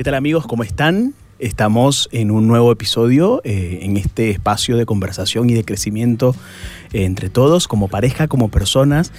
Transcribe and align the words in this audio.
¿Qué 0.00 0.04
tal 0.04 0.14
amigos? 0.14 0.46
¿Cómo 0.46 0.62
están? 0.62 1.12
Estamos 1.38 2.08
en 2.10 2.30
un 2.30 2.48
nuevo 2.48 2.72
episodio 2.72 3.42
eh, 3.44 3.80
en 3.82 3.98
este 3.98 4.30
espacio 4.30 4.78
de 4.78 4.86
conversación 4.86 5.50
y 5.50 5.52
de 5.52 5.62
crecimiento 5.62 6.34
eh, 6.94 7.04
entre 7.04 7.28
todos, 7.28 7.68
como 7.68 7.88
pareja, 7.88 8.26
como 8.26 8.48
personas. 8.48 9.12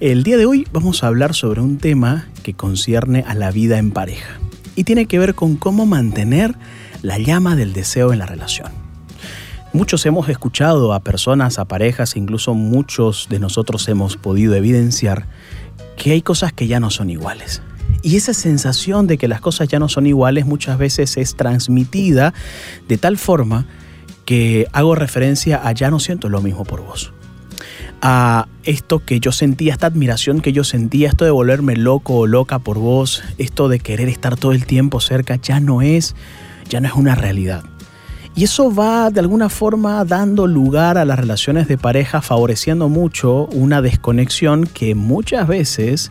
El 0.00 0.22
día 0.22 0.38
de 0.38 0.46
hoy 0.46 0.66
vamos 0.72 1.04
a 1.04 1.08
hablar 1.08 1.34
sobre 1.34 1.60
un 1.60 1.76
tema 1.76 2.28
que 2.42 2.54
concierne 2.54 3.24
a 3.28 3.34
la 3.34 3.50
vida 3.50 3.76
en 3.76 3.90
pareja 3.90 4.40
y 4.74 4.84
tiene 4.84 5.04
que 5.04 5.18
ver 5.18 5.34
con 5.34 5.56
cómo 5.56 5.84
mantener 5.84 6.54
la 7.02 7.18
llama 7.18 7.54
del 7.54 7.74
deseo 7.74 8.14
en 8.14 8.18
la 8.18 8.24
relación. 8.24 8.72
Muchos 9.74 10.06
hemos 10.06 10.30
escuchado 10.30 10.94
a 10.94 11.00
personas, 11.00 11.58
a 11.58 11.66
parejas, 11.66 12.16
incluso 12.16 12.54
muchos 12.54 13.26
de 13.28 13.38
nosotros 13.38 13.86
hemos 13.86 14.16
podido 14.16 14.54
evidenciar 14.54 15.26
que 15.98 16.12
hay 16.12 16.22
cosas 16.22 16.54
que 16.54 16.68
ya 16.68 16.80
no 16.80 16.88
son 16.88 17.10
iguales 17.10 17.60
y 18.02 18.16
esa 18.16 18.34
sensación 18.34 19.06
de 19.06 19.16
que 19.16 19.28
las 19.28 19.40
cosas 19.40 19.68
ya 19.68 19.78
no 19.78 19.88
son 19.88 20.06
iguales 20.06 20.46
muchas 20.46 20.78
veces 20.78 21.16
es 21.16 21.36
transmitida 21.36 22.34
de 22.88 22.98
tal 22.98 23.16
forma 23.16 23.66
que 24.24 24.66
hago 24.72 24.94
referencia 24.94 25.60
a 25.66 25.72
ya 25.72 25.90
no 25.90 26.00
siento 26.00 26.28
lo 26.28 26.40
mismo 26.40 26.64
por 26.64 26.82
vos. 26.82 27.12
A 28.00 28.48
esto 28.64 29.04
que 29.04 29.20
yo 29.20 29.30
sentía, 29.30 29.72
esta 29.72 29.86
admiración 29.86 30.40
que 30.40 30.52
yo 30.52 30.64
sentía, 30.64 31.08
esto 31.08 31.24
de 31.24 31.30
volverme 31.30 31.76
loco 31.76 32.16
o 32.16 32.26
loca 32.26 32.58
por 32.58 32.78
vos, 32.78 33.22
esto 33.38 33.68
de 33.68 33.78
querer 33.78 34.08
estar 34.08 34.36
todo 34.36 34.52
el 34.52 34.66
tiempo 34.66 35.00
cerca, 35.00 35.36
ya 35.36 35.60
no 35.60 35.82
es, 35.82 36.16
ya 36.68 36.80
no 36.80 36.88
es 36.88 36.94
una 36.94 37.14
realidad. 37.14 37.62
Y 38.34 38.44
eso 38.44 38.74
va 38.74 39.10
de 39.10 39.20
alguna 39.20 39.48
forma 39.50 40.04
dando 40.04 40.46
lugar 40.46 40.96
a 40.96 41.04
las 41.04 41.18
relaciones 41.18 41.68
de 41.68 41.76
pareja, 41.78 42.22
favoreciendo 42.22 42.88
mucho 42.88 43.46
una 43.46 43.82
desconexión 43.82 44.64
que 44.66 44.94
muchas 44.94 45.46
veces 45.46 46.10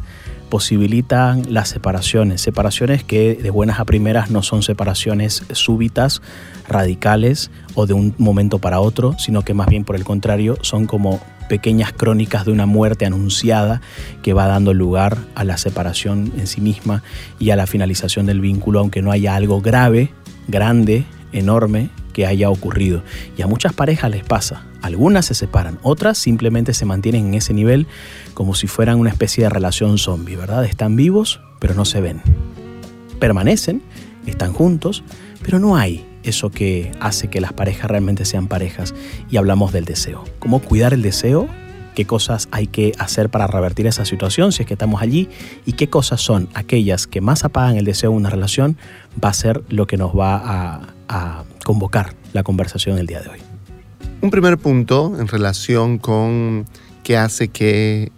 posibilitan 0.51 1.51
las 1.51 1.69
separaciones, 1.69 2.41
separaciones 2.41 3.05
que 3.05 3.35
de 3.35 3.49
buenas 3.49 3.79
a 3.79 3.85
primeras 3.85 4.29
no 4.29 4.43
son 4.43 4.61
separaciones 4.61 5.43
súbitas, 5.53 6.21
radicales 6.67 7.49
o 7.73 7.87
de 7.87 7.93
un 7.93 8.13
momento 8.17 8.59
para 8.59 8.81
otro, 8.81 9.15
sino 9.17 9.43
que 9.43 9.53
más 9.55 9.67
bien 9.67 9.85
por 9.85 9.95
el 9.95 10.03
contrario 10.03 10.57
son 10.61 10.85
como 10.85 11.21
pequeñas 11.47 11.93
crónicas 11.93 12.45
de 12.45 12.51
una 12.51 12.65
muerte 12.65 13.05
anunciada 13.05 13.81
que 14.21 14.33
va 14.33 14.45
dando 14.45 14.73
lugar 14.73 15.17
a 15.35 15.45
la 15.45 15.57
separación 15.57 16.33
en 16.37 16.47
sí 16.47 16.59
misma 16.59 17.01
y 17.39 17.51
a 17.51 17.55
la 17.55 17.65
finalización 17.65 18.25
del 18.25 18.41
vínculo, 18.41 18.79
aunque 18.79 19.01
no 19.01 19.11
haya 19.11 19.35
algo 19.35 19.61
grave, 19.61 20.11
grande, 20.49 21.05
enorme 21.31 21.89
que 22.11 22.27
haya 22.27 22.49
ocurrido. 22.49 23.03
Y 23.37 23.41
a 23.41 23.47
muchas 23.47 23.71
parejas 23.71 24.11
les 24.11 24.25
pasa. 24.25 24.65
Algunas 24.81 25.25
se 25.25 25.35
separan, 25.35 25.79
otras 25.83 26.17
simplemente 26.17 26.73
se 26.73 26.85
mantienen 26.85 27.27
en 27.27 27.33
ese 27.35 27.53
nivel 27.53 27.87
como 28.33 28.55
si 28.55 28.67
fueran 28.67 28.99
una 28.99 29.09
especie 29.09 29.43
de 29.43 29.49
relación 29.49 29.97
zombie, 29.97 30.35
¿verdad? 30.35 30.65
Están 30.65 30.95
vivos, 30.95 31.41
pero 31.59 31.73
no 31.73 31.85
se 31.85 32.01
ven. 32.01 32.21
Permanecen, 33.19 33.81
están 34.25 34.53
juntos, 34.53 35.03
pero 35.43 35.59
no 35.59 35.77
hay 35.77 36.05
eso 36.23 36.49
que 36.49 36.91
hace 36.99 37.29
que 37.29 37.41
las 37.41 37.53
parejas 37.53 37.89
realmente 37.89 38.25
sean 38.25 38.47
parejas. 38.47 38.93
Y 39.29 39.37
hablamos 39.37 39.71
del 39.71 39.85
deseo. 39.85 40.23
¿Cómo 40.39 40.59
cuidar 40.59 40.93
el 40.93 41.01
deseo? 41.01 41.47
¿Qué 41.95 42.05
cosas 42.05 42.47
hay 42.51 42.67
que 42.67 42.93
hacer 42.99 43.29
para 43.29 43.47
revertir 43.47 43.85
esa 43.85 44.05
situación 44.05 44.51
si 44.51 44.63
es 44.63 44.67
que 44.67 44.75
estamos 44.75 45.01
allí? 45.01 45.29
¿Y 45.65 45.73
qué 45.73 45.89
cosas 45.89 46.21
son 46.21 46.47
aquellas 46.53 47.05
que 47.05 47.21
más 47.21 47.43
apagan 47.43 47.75
el 47.75 47.85
deseo 47.85 48.11
de 48.11 48.17
una 48.17 48.29
relación? 48.29 48.77
Va 49.23 49.29
a 49.29 49.33
ser 49.33 49.63
lo 49.69 49.87
que 49.87 49.97
nos 49.97 50.17
va 50.17 50.35
a, 50.37 50.93
a 51.09 51.43
convocar 51.65 52.13
la 52.33 52.43
conversación 52.43 52.97
el 52.97 53.07
día 53.07 53.21
de 53.21 53.29
hoy. 53.29 53.50
Un 54.21 54.29
primer 54.29 54.59
punto 54.59 55.15
en 55.19 55.27
relación 55.27 55.97
con 55.97 56.67
qué 57.03 57.17
hace 57.17 57.47
que 57.47 58.11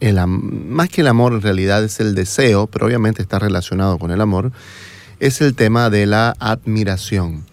el, 0.00 0.18
más 0.26 0.88
que 0.88 1.02
el 1.02 1.06
amor 1.06 1.32
en 1.32 1.42
realidad 1.42 1.84
es 1.84 2.00
el 2.00 2.16
deseo, 2.16 2.66
pero 2.66 2.86
obviamente 2.86 3.22
está 3.22 3.38
relacionado 3.38 3.98
con 3.98 4.10
el 4.10 4.20
amor, 4.20 4.50
es 5.20 5.40
el 5.40 5.54
tema 5.54 5.90
de 5.90 6.06
la 6.06 6.34
admiración. 6.40 7.44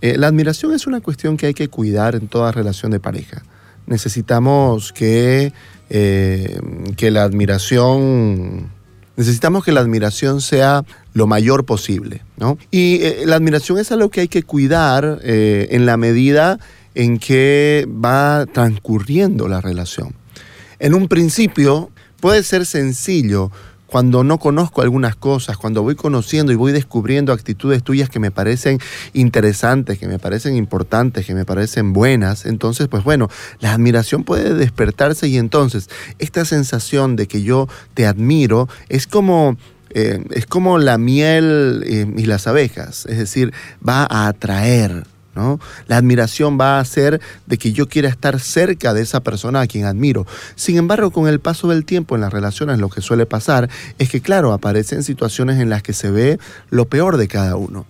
Eh, 0.00 0.16
la 0.16 0.28
admiración 0.28 0.72
es 0.74 0.86
una 0.86 1.00
cuestión 1.00 1.36
que 1.36 1.46
hay 1.46 1.54
que 1.54 1.66
cuidar 1.66 2.14
en 2.14 2.28
toda 2.28 2.52
relación 2.52 2.92
de 2.92 3.00
pareja. 3.00 3.42
Necesitamos 3.86 4.92
que, 4.92 5.52
eh, 5.90 6.60
que 6.96 7.10
la 7.10 7.24
admiración 7.24 8.70
necesitamos 9.16 9.64
que 9.64 9.70
la 9.70 9.80
admiración 9.80 10.40
sea 10.40 10.84
lo 11.12 11.28
mayor 11.28 11.64
posible, 11.64 12.22
¿no? 12.36 12.58
Y 12.70 13.00
eh, 13.02 13.22
la 13.26 13.36
admiración 13.36 13.78
es 13.78 13.92
algo 13.92 14.08
que 14.10 14.22
hay 14.22 14.28
que 14.28 14.42
cuidar 14.42 15.20
en 15.22 15.86
la 15.86 15.96
medida 15.96 16.58
en 16.94 17.18
que 17.18 17.86
va 17.88 18.46
transcurriendo 18.46 19.48
la 19.48 19.60
relación. 19.60 20.14
En 20.78 20.94
un 20.94 21.08
principio 21.08 21.90
puede 22.20 22.42
ser 22.42 22.66
sencillo 22.66 23.50
cuando 23.94 24.24
no 24.24 24.38
conozco 24.38 24.82
algunas 24.82 25.14
cosas, 25.14 25.56
cuando 25.56 25.84
voy 25.84 25.94
conociendo 25.94 26.50
y 26.50 26.56
voy 26.56 26.72
descubriendo 26.72 27.32
actitudes 27.32 27.84
tuyas 27.84 28.10
que 28.10 28.18
me 28.18 28.32
parecen 28.32 28.80
interesantes, 29.12 30.00
que 30.00 30.08
me 30.08 30.18
parecen 30.18 30.56
importantes, 30.56 31.24
que 31.26 31.32
me 31.32 31.44
parecen 31.44 31.92
buenas, 31.92 32.44
entonces 32.44 32.88
pues 32.88 33.04
bueno, 33.04 33.28
la 33.60 33.72
admiración 33.72 34.24
puede 34.24 34.52
despertarse 34.54 35.28
y 35.28 35.38
entonces 35.38 35.88
esta 36.18 36.44
sensación 36.44 37.14
de 37.14 37.28
que 37.28 37.42
yo 37.42 37.68
te 37.94 38.04
admiro 38.04 38.68
es 38.88 39.06
como 39.06 39.56
eh, 39.90 40.24
es 40.32 40.46
como 40.46 40.78
la 40.78 40.98
miel 40.98 41.84
eh, 41.86 42.12
y 42.16 42.26
las 42.26 42.48
abejas, 42.48 43.06
es 43.06 43.18
decir, 43.18 43.52
va 43.88 44.08
a 44.10 44.26
atraer, 44.26 45.04
la 45.86 45.96
admiración 45.96 46.58
va 46.60 46.76
a 46.76 46.80
hacer 46.80 47.20
de 47.46 47.58
que 47.58 47.72
yo 47.72 47.88
quiera 47.88 48.08
estar 48.08 48.40
cerca 48.40 48.94
de 48.94 49.02
esa 49.02 49.20
persona 49.20 49.60
a 49.60 49.66
quien 49.66 49.84
admiro. 49.84 50.26
Sin 50.54 50.76
embargo, 50.76 51.10
con 51.10 51.28
el 51.28 51.40
paso 51.40 51.68
del 51.68 51.84
tiempo 51.84 52.14
en 52.14 52.20
las 52.20 52.32
relaciones 52.32 52.78
lo 52.78 52.88
que 52.88 53.00
suele 53.00 53.26
pasar 53.26 53.68
es 53.98 54.10
que, 54.10 54.20
claro, 54.20 54.52
aparecen 54.52 55.02
situaciones 55.02 55.60
en 55.60 55.70
las 55.70 55.82
que 55.82 55.92
se 55.92 56.10
ve 56.10 56.38
lo 56.70 56.86
peor 56.86 57.16
de 57.16 57.28
cada 57.28 57.56
uno, 57.56 57.86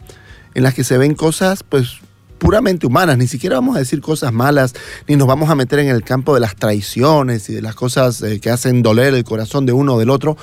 en 0.54 0.62
las 0.62 0.74
que 0.74 0.84
se 0.84 0.98
ven 0.98 1.14
cosas, 1.14 1.62
pues, 1.62 2.00
puramente 2.38 2.86
humanas, 2.86 3.16
ni 3.16 3.26
siquiera 3.26 3.56
vamos 3.56 3.76
a 3.76 3.78
decir 3.78 4.00
cosas 4.00 4.32
malas, 4.32 4.74
ni 5.08 5.16
nos 5.16 5.26
vamos 5.26 5.48
a 5.48 5.54
meter 5.54 5.78
en 5.78 5.88
el 5.88 6.02
campo 6.02 6.34
de 6.34 6.40
las 6.40 6.56
traiciones 6.56 7.48
y 7.48 7.54
de 7.54 7.62
las 7.62 7.74
cosas 7.74 8.20
eh, 8.22 8.40
que 8.40 8.50
hacen 8.50 8.82
doler 8.82 9.14
el 9.14 9.24
corazón 9.24 9.64
de 9.64 9.72
uno 9.72 9.94
o 9.94 9.98
del 9.98 10.10
otro, 10.10 10.36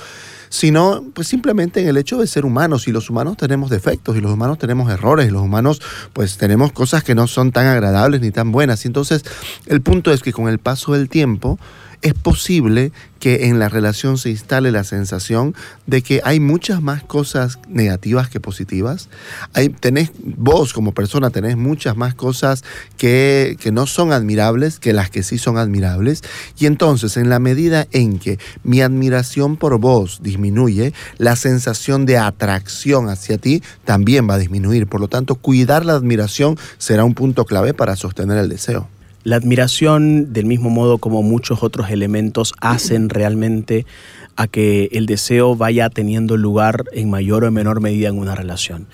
sino 0.52 1.02
pues 1.14 1.28
simplemente 1.28 1.80
en 1.80 1.88
el 1.88 1.96
hecho 1.96 2.18
de 2.18 2.26
ser 2.26 2.44
humanos 2.44 2.86
y 2.86 2.92
los 2.92 3.08
humanos 3.08 3.38
tenemos 3.38 3.70
defectos 3.70 4.18
y 4.18 4.20
los 4.20 4.30
humanos 4.30 4.58
tenemos 4.58 4.92
errores 4.92 5.26
y 5.26 5.30
los 5.30 5.40
humanos 5.40 5.80
pues 6.12 6.36
tenemos 6.36 6.72
cosas 6.72 7.02
que 7.02 7.14
no 7.14 7.26
son 7.26 7.52
tan 7.52 7.66
agradables 7.66 8.20
ni 8.20 8.30
tan 8.32 8.52
buenas. 8.52 8.84
Y 8.84 8.88
entonces 8.88 9.24
el 9.64 9.80
punto 9.80 10.12
es 10.12 10.20
que 10.20 10.30
con 10.34 10.48
el 10.48 10.58
paso 10.58 10.92
del 10.92 11.08
tiempo 11.08 11.58
es 12.02 12.14
posible 12.14 12.92
que 13.20 13.46
en 13.46 13.60
la 13.60 13.68
relación 13.68 14.18
se 14.18 14.30
instale 14.30 14.72
la 14.72 14.82
sensación 14.82 15.54
de 15.86 16.02
que 16.02 16.20
hay 16.24 16.40
muchas 16.40 16.82
más 16.82 17.04
cosas 17.04 17.60
negativas 17.68 18.28
que 18.28 18.40
positivas. 18.40 19.08
Hay, 19.54 19.68
tenés, 19.68 20.10
vos 20.18 20.72
como 20.72 20.92
persona 20.92 21.30
tenés 21.30 21.56
muchas 21.56 21.96
más 21.96 22.14
cosas 22.14 22.64
que, 22.96 23.56
que 23.60 23.70
no 23.70 23.86
son 23.86 24.12
admirables 24.12 24.80
que 24.80 24.92
las 24.92 25.08
que 25.08 25.22
sí 25.22 25.38
son 25.38 25.56
admirables. 25.56 26.22
Y 26.58 26.66
entonces, 26.66 27.16
en 27.16 27.30
la 27.30 27.38
medida 27.38 27.86
en 27.92 28.18
que 28.18 28.40
mi 28.64 28.82
admiración 28.82 29.56
por 29.56 29.78
vos 29.78 30.18
disminuye, 30.20 30.92
la 31.18 31.36
sensación 31.36 32.06
de 32.06 32.18
atracción 32.18 33.08
hacia 33.08 33.38
ti 33.38 33.62
también 33.84 34.28
va 34.28 34.34
a 34.34 34.38
disminuir. 34.38 34.88
Por 34.88 35.00
lo 35.00 35.06
tanto, 35.06 35.36
cuidar 35.36 35.86
la 35.86 35.94
admiración 35.94 36.58
será 36.78 37.04
un 37.04 37.14
punto 37.14 37.44
clave 37.44 37.72
para 37.72 37.94
sostener 37.94 38.38
el 38.38 38.48
deseo. 38.48 38.88
La 39.24 39.36
admiración, 39.36 40.32
del 40.32 40.46
mismo 40.46 40.68
modo 40.68 40.98
como 40.98 41.22
muchos 41.22 41.62
otros 41.62 41.90
elementos, 41.90 42.54
hacen 42.60 43.08
realmente 43.08 43.86
a 44.34 44.48
que 44.48 44.88
el 44.92 45.06
deseo 45.06 45.54
vaya 45.54 45.88
teniendo 45.90 46.36
lugar 46.36 46.84
en 46.92 47.08
mayor 47.08 47.44
o 47.44 47.50
menor 47.52 47.80
medida 47.80 48.08
en 48.08 48.18
una 48.18 48.34
relación. 48.34 48.88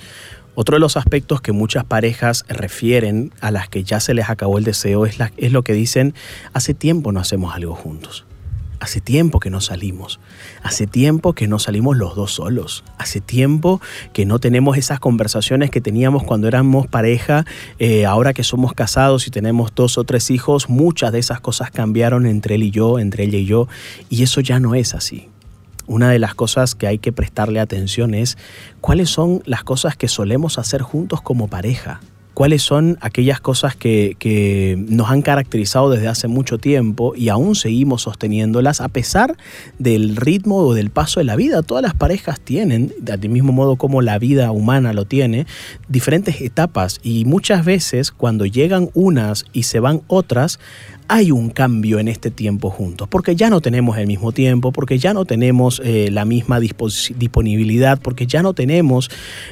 Otro 0.55 0.77
de 0.77 0.81
los 0.81 0.99
aspectos 0.99 1.41
que 1.41 1.53
muchas 1.53 1.85
parejas 1.85 2.45
refieren 2.49 3.33
a 3.41 3.51
las 3.51 3.71
que 3.71 3.85
ya 3.85 4.01
se 4.01 4.13
les 4.13 4.29
acabó 4.29 4.59
el 4.59 4.65
deseo 4.65 5.07
es, 5.07 5.17
es 5.39 5.53
lo 5.53 5.63
que 5.63 5.73
dicen, 5.73 6.15
hace 6.53 6.75
tiempo 6.75 7.11
no 7.11 7.21
hacemos 7.21 7.55
algo 7.55 7.75
juntos. 7.75 8.27
Hace 8.81 9.01
tiempo 9.01 9.41
que 9.41 9.51
no 9.51 9.61
salimos. 9.61 10.21
Hace 10.63 10.87
tiempo 10.87 11.33
que 11.33 11.49
no 11.49 11.59
salimos 11.59 11.97
los 11.97 12.15
dos 12.15 12.35
solos. 12.35 12.85
Hace 12.97 13.21
tiempo 13.21 13.81
que 14.13 14.25
no 14.25 14.39
tenemos 14.39 14.77
esas 14.77 15.01
conversaciones 15.01 15.71
que 15.71 15.81
teníamos 15.81 16.23
cuando 16.23 16.47
éramos 16.47 16.87
pareja. 16.87 17.45
Eh, 17.79 18.07
ahora 18.07 18.35
que 18.35 18.45
somos 18.45 18.75
casados 18.75 19.27
y 19.27 19.31
tenemos 19.31 19.75
dos 19.75 19.99
o 19.99 20.05
tres 20.05 20.31
hijos, 20.31 20.69
muchas 20.69 21.11
de 21.11 21.19
esas 21.19 21.41
cosas 21.41 21.71
cambiaron 21.71 22.27
entre 22.27 22.55
él 22.55 22.63
y 22.63 22.71
yo, 22.71 22.99
entre 22.99 23.25
ella 23.25 23.39
y 23.39 23.47
yo. 23.47 23.69
Y 24.09 24.23
eso 24.23 24.41
ya 24.41 24.61
no 24.61 24.75
es 24.77 24.95
así. 24.95 25.29
Una 25.89 26.11
de 26.11 26.19
las 26.19 26.35
cosas 26.35 26.75
que 26.75 26.87
hay 26.87 26.99
que 26.99 27.13
prestarle 27.13 27.61
atención 27.61 28.15
es 28.15 28.39
cuáles 28.81 29.11
son 29.11 29.43
las 29.45 29.65
cosas 29.65 29.97
que 29.97 30.07
solemos 30.07 30.59
hacer 30.59 30.83
juntos 30.83 31.21
como 31.23 31.49
pareja 31.49 32.01
cuáles 32.39 32.63
son 32.63 32.99
aquellas 33.01 33.41
cosas 33.41 33.75
que, 33.75 34.77
nos 34.89 35.11
han 35.11 35.23
caracterizado 35.23 35.91
desde 35.91 36.07
hace 36.07 36.29
mucho 36.29 36.57
tiempo 36.57 37.13
y 37.17 37.31
aún 37.31 37.57
seguimos 37.57 38.03
sosteniéndolas 38.03 38.81
a 38.81 38.89
pesar 38.89 39.37
del 39.81 40.15
ritmo 40.15 40.59
o 40.59 40.73
del 40.73 40.91
paso 40.91 41.19
de 41.19 41.25
la 41.25 41.35
vida. 41.35 41.63
Todas 41.63 41.83
las 41.83 41.95
parejas 41.95 42.39
tienen, 42.39 42.95
del 43.01 43.29
mismo 43.29 43.53
modo 43.53 43.75
como 43.75 44.03
la 44.03 44.21
vida 44.21 44.53
humana 44.53 44.93
lo 44.93 45.05
tiene, 45.05 45.49
diferentes 45.89 46.41
etapas 46.41 47.01
y 47.03 47.25
muchas 47.25 47.65
veces 47.65 48.13
cuando 48.13 48.47
llegan 48.47 48.91
unas 48.95 49.45
y 49.53 49.65
se 49.65 49.81
van 49.81 50.03
otras, 50.07 50.61
hay 51.09 51.33
un 51.33 51.49
cambio 51.51 51.99
en 51.99 52.09
este 52.09 52.31
tiempo 52.31 52.71
juntos, 52.71 53.09
porque 53.09 53.35
ya 53.35 53.49
no 53.51 53.61
tenemos 53.61 53.97
el 53.97 54.07
mismo 54.07 54.33
tiempo, 54.33 54.73
porque 54.73 54.99
ya 54.99 55.15
no 55.15 55.25
tenemos 55.25 55.81
eh, 55.85 56.11
la 56.13 56.27
misma 56.27 56.61
disponibilidad, 56.61 57.99
porque 58.01 58.27
ya 58.27 58.43
no 58.43 58.53
tenemos 58.53 59.11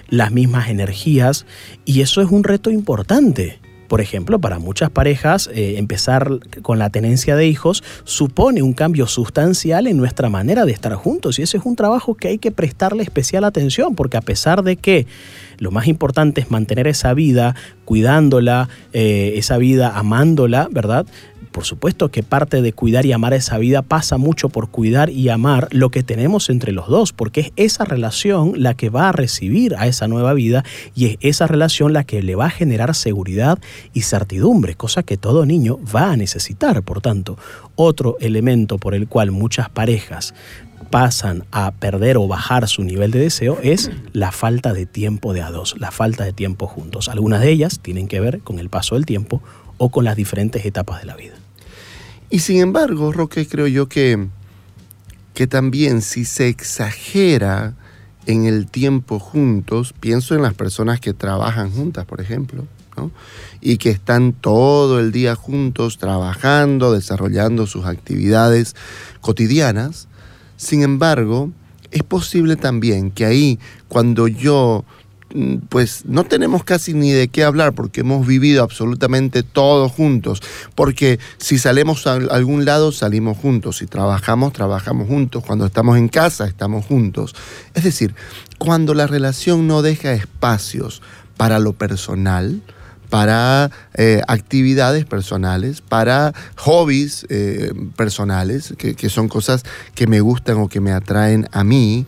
las 0.08 0.31
mismas 0.32 0.69
energías 0.69 1.47
y 1.87 2.03
eso 2.03 2.20
es 2.20 2.31
un 2.31 2.44
reto 2.44 2.70
importante. 2.70 3.58
Por 3.88 4.00
ejemplo, 4.00 4.41
para 4.41 4.58
muchas 4.58 4.91
parejas, 4.91 5.49
eh, 5.55 5.75
empezar 5.79 6.41
con 6.62 6.79
la 6.79 6.91
tenencia 6.91 7.37
de 7.37 7.47
hijos 7.47 7.85
supone 8.05 8.62
un 8.62 8.73
cambio 8.73 9.06
sustancial 9.06 9.87
en 9.87 9.97
nuestra 9.97 10.29
manera 10.29 10.64
de 10.64 10.73
estar 10.73 10.93
juntos 10.94 11.38
y 11.38 11.43
ese 11.43 11.56
es 11.58 11.64
un 11.64 11.76
trabajo 11.76 12.14
que 12.14 12.29
hay 12.29 12.38
que 12.38 12.50
prestarle 12.50 13.03
especial 13.03 13.44
atención 13.44 13.94
porque 13.94 14.17
a 14.17 14.23
pesar 14.23 14.64
de 14.64 14.76
que 14.76 15.06
lo 15.58 15.70
más 15.70 15.87
importante 15.87 16.41
es 16.41 16.50
mantener 16.50 16.87
esa 16.87 17.14
vida, 17.14 17.55
cuidándola, 17.85 18.69
eh, 18.93 19.35
esa 19.37 19.56
vida 19.56 19.97
amándola, 19.97 20.69
¿verdad? 20.70 21.06
Por 21.56 21.64
supuesto 21.64 22.11
que 22.11 22.23
parte 22.23 22.61
de 22.61 22.75
cuidar 22.75 23.06
y 23.06 23.12
amar 23.12 23.32
esa 23.32 23.56
vida 23.56 23.81
pasa 23.81 24.19
mucho 24.19 24.50
por 24.50 24.69
cuidar 24.69 25.08
y 25.08 25.31
amar 25.31 25.69
lo 25.70 25.88
que 25.88 26.03
tenemos 26.03 26.50
entre 26.50 26.70
los 26.70 26.87
dos, 26.87 27.14
porque 27.14 27.41
es 27.41 27.53
esa 27.56 27.87
relación 27.87 28.53
la 28.56 28.75
que 28.75 28.91
va 28.91 29.08
a 29.08 29.12
recibir 29.12 29.75
a 29.76 29.87
esa 29.87 30.06
nueva 30.06 30.35
vida 30.35 30.64
y 30.94 31.06
es 31.06 31.17
esa 31.23 31.47
relación 31.47 31.94
la 31.94 32.05
que 32.05 32.23
le 32.23 32.35
va 32.35 32.44
a 32.44 32.50
generar 32.50 32.94
seguridad 32.94 33.58
y 33.94 34.03
certidumbre, 34.03 34.75
cosa 34.75 35.03
que 35.03 35.17
todo 35.17 35.47
niño 35.47 35.79
va 35.97 36.11
a 36.11 36.17
necesitar. 36.19 36.82
Por 36.82 37.00
tanto, 37.00 37.38
otro 37.75 38.19
elemento 38.20 38.76
por 38.76 38.94
el 38.94 39.08
cual 39.08 39.31
muchas 39.31 39.70
parejas 39.70 40.35
pasan 40.91 41.44
a 41.53 41.70
perder 41.70 42.19
o 42.19 42.29
bajar 42.29 42.69
su 42.69 42.85
nivel 42.85 43.12
de 43.12 43.20
deseo 43.20 43.58
es 43.62 43.91
la 44.12 44.31
falta 44.31 44.75
de 44.75 44.85
tiempo 44.85 45.32
de 45.32 45.41
a 45.41 45.50
dos, 45.50 45.75
la 45.79 45.91
falta 45.91 46.25
de 46.25 46.35
tiempo 46.35 46.67
juntos. 46.67 47.08
Algunas 47.08 47.41
de 47.41 47.50
ellas 47.50 47.81
tienen 47.81 48.08
que 48.08 48.20
ver 48.20 48.41
con 48.41 48.58
el 48.58 48.69
paso 48.69 48.94
del 48.94 49.06
tiempo 49.06 49.41
o 49.79 49.88
con 49.88 50.05
las 50.05 50.17
diferentes 50.17 50.67
etapas 50.67 51.00
de 51.00 51.06
la 51.06 51.17
vida. 51.17 51.32
Y 52.31 52.40
sin 52.40 52.58
embargo, 52.58 53.12
Roque, 53.12 53.46
creo 53.46 53.67
yo 53.67 53.88
que, 53.88 54.26
que 55.34 55.46
también 55.46 56.02
si 56.02 56.25
se 56.25 56.49
exagera 56.49 57.75
en 58.26 58.44
el 58.44 58.67
tiempo 58.67 59.19
juntos, 59.19 59.94
pienso 59.99 60.34
en 60.34 60.43
las 60.43 60.55
personas 60.55 61.00
que 61.00 61.14
trabajan 61.14 61.70
juntas, 61.70 62.05
por 62.05 62.20
ejemplo, 62.20 62.67
y 63.61 63.76
que 63.76 63.90
están 63.90 64.32
todo 64.32 64.99
el 64.99 65.12
día 65.12 65.37
juntos 65.37 65.99
trabajando, 65.99 66.93
desarrollando 66.93 67.67
sus 67.67 67.84
actividades 67.84 68.75
cotidianas. 69.20 70.08
Sin 70.56 70.82
embargo, 70.82 71.50
es 71.90 72.02
posible 72.02 72.56
también 72.56 73.11
que 73.11 73.25
ahí, 73.25 73.58
cuando 73.88 74.26
yo 74.29 74.84
pues 75.69 76.05
no 76.06 76.25
tenemos 76.25 76.64
casi 76.64 76.94
ni 76.94 77.12
de 77.12 77.28
qué 77.28 77.44
hablar 77.44 77.75
porque 77.75 78.00
hemos 78.00 78.26
vivido 78.26 78.62
absolutamente 78.62 79.43
todos 79.43 79.93
juntos. 79.93 80.43
Porque 80.75 81.19
si 81.38 81.58
salimos 81.58 82.06
a 82.06 82.14
algún 82.14 82.64
lado, 82.64 82.93
salimos 82.93 83.37
juntos. 83.37 83.78
Si 83.78 83.87
trabajamos, 83.87 84.52
trabajamos 84.52 85.08
juntos. 85.08 85.44
Cuando 85.44 85.67
estamos 85.67 85.99
en 85.99 86.08
casa, 86.08 86.46
estamos 86.46 86.84
juntos. 86.87 87.34
Es 87.75 87.84
decir, 87.84 88.14
cuando 88.58 88.94
la 88.94 89.06
relación 89.06 89.67
no 89.67 89.82
deja 89.82 90.12
espacios 90.12 91.02
para 91.37 91.58
lo 91.58 91.75
personal, 91.75 92.62
para 93.08 93.70
eh, 93.94 94.22
actividades 94.26 95.05
personales, 95.05 95.81
para 95.81 96.32
hobbies 96.56 97.26
eh, 97.29 97.72
personales, 97.96 98.75
que, 98.76 99.08
son 99.08 99.29
cosas 99.29 99.62
que 99.94 100.06
me 100.06 100.20
gustan 100.20 100.58
o 100.58 100.69
que 100.69 100.81
me 100.81 100.93
atraen 100.93 101.49
a 101.52 101.64
mí, 101.64 102.06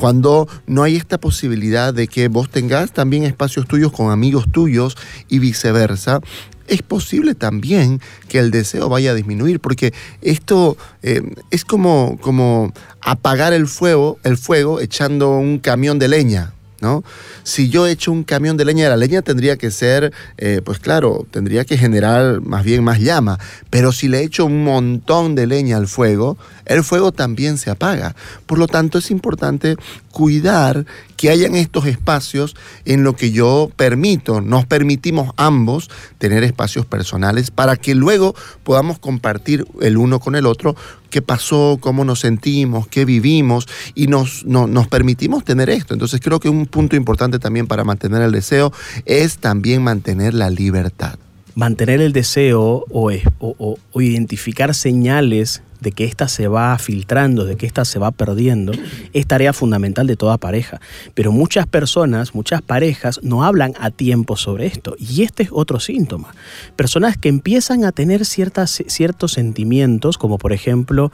cuando 0.00 0.48
no 0.66 0.82
hay 0.82 0.96
esta 0.96 1.18
posibilidad 1.18 1.92
de 1.92 2.08
que 2.08 2.28
vos 2.28 2.48
tengas 2.48 2.90
también 2.90 3.24
espacios 3.24 3.68
tuyos 3.68 3.92
con 3.92 4.10
amigos 4.10 4.46
tuyos 4.50 4.96
y 5.28 5.40
viceversa, 5.40 6.20
es 6.68 6.80
posible 6.80 7.34
también 7.34 8.00
que 8.26 8.38
el 8.38 8.50
deseo 8.50 8.88
vaya 8.88 9.10
a 9.10 9.14
disminuir, 9.14 9.60
porque 9.60 9.92
esto 10.22 10.78
eh, 11.02 11.20
es 11.50 11.66
como, 11.66 12.16
como 12.22 12.72
apagar 13.02 13.52
el 13.52 13.66
fuego, 13.66 14.18
el 14.24 14.38
fuego 14.38 14.80
echando 14.80 15.36
un 15.36 15.58
camión 15.58 15.98
de 15.98 16.08
leña. 16.08 16.54
¿No? 16.80 17.04
Si 17.42 17.68
yo 17.68 17.86
echo 17.86 18.12
un 18.12 18.24
camión 18.24 18.56
de 18.56 18.64
leña, 18.64 18.88
la 18.88 18.96
leña 18.96 19.22
tendría 19.22 19.56
que 19.56 19.70
ser, 19.70 20.12
eh, 20.38 20.60
pues 20.64 20.78
claro, 20.78 21.26
tendría 21.30 21.64
que 21.64 21.76
generar 21.76 22.40
más 22.40 22.64
bien 22.64 22.82
más 22.84 23.00
llama, 23.00 23.38
pero 23.70 23.92
si 23.92 24.08
le 24.08 24.22
echo 24.22 24.46
un 24.46 24.64
montón 24.64 25.34
de 25.34 25.46
leña 25.46 25.76
al 25.76 25.88
fuego, 25.88 26.38
el 26.66 26.84
fuego 26.84 27.12
también 27.12 27.58
se 27.58 27.70
apaga. 27.70 28.14
Por 28.46 28.58
lo 28.58 28.68
tanto, 28.68 28.98
es 28.98 29.10
importante 29.10 29.76
cuidar 30.12 30.86
que 31.16 31.30
hayan 31.30 31.54
estos 31.54 31.86
espacios 31.86 32.56
en 32.84 33.04
lo 33.04 33.14
que 33.14 33.30
yo 33.30 33.70
permito, 33.76 34.40
nos 34.40 34.66
permitimos 34.66 35.32
ambos 35.36 35.90
tener 36.18 36.44
espacios 36.44 36.86
personales 36.86 37.50
para 37.50 37.76
que 37.76 37.94
luego 37.94 38.34
podamos 38.64 38.98
compartir 38.98 39.66
el 39.80 39.96
uno 39.96 40.20
con 40.20 40.34
el 40.34 40.46
otro 40.46 40.76
qué 41.10 41.22
pasó, 41.22 41.78
cómo 41.80 42.04
nos 42.04 42.20
sentimos, 42.20 42.86
qué 42.88 43.04
vivimos 43.04 43.68
y 43.94 44.06
nos, 44.06 44.44
nos 44.44 44.88
permitimos 44.88 45.44
tener 45.44 45.68
esto. 45.68 45.92
Entonces 45.94 46.20
creo 46.20 46.40
que 46.40 46.48
un 46.48 46.66
punto 46.66 46.96
importante 46.96 47.38
también 47.38 47.66
para 47.66 47.84
mantener 47.84 48.22
el 48.22 48.32
deseo 48.32 48.72
es 49.04 49.38
también 49.38 49.82
mantener 49.82 50.34
la 50.34 50.50
libertad. 50.50 51.18
Mantener 51.54 52.00
el 52.00 52.12
deseo 52.12 52.84
o, 52.88 53.10
o 53.40 54.00
identificar 54.00 54.74
señales 54.74 55.62
de 55.80 55.92
que 55.92 56.04
ésta 56.04 56.28
se 56.28 56.48
va 56.48 56.76
filtrando, 56.78 57.44
de 57.44 57.56
que 57.56 57.66
ésta 57.66 57.84
se 57.84 57.98
va 57.98 58.10
perdiendo, 58.10 58.72
es 59.12 59.26
tarea 59.26 59.52
fundamental 59.52 60.06
de 60.06 60.16
toda 60.16 60.38
pareja. 60.38 60.80
Pero 61.14 61.32
muchas 61.32 61.66
personas, 61.66 62.34
muchas 62.34 62.62
parejas 62.62 63.20
no 63.22 63.44
hablan 63.44 63.74
a 63.80 63.90
tiempo 63.90 64.36
sobre 64.36 64.66
esto. 64.66 64.96
Y 64.98 65.22
este 65.22 65.44
es 65.44 65.50
otro 65.52 65.80
síntoma. 65.80 66.34
Personas 66.76 67.16
que 67.16 67.28
empiezan 67.28 67.84
a 67.84 67.92
tener 67.92 68.24
ciertas, 68.24 68.82
ciertos 68.86 69.32
sentimientos, 69.32 70.18
como 70.18 70.38
por 70.38 70.52
ejemplo, 70.52 71.12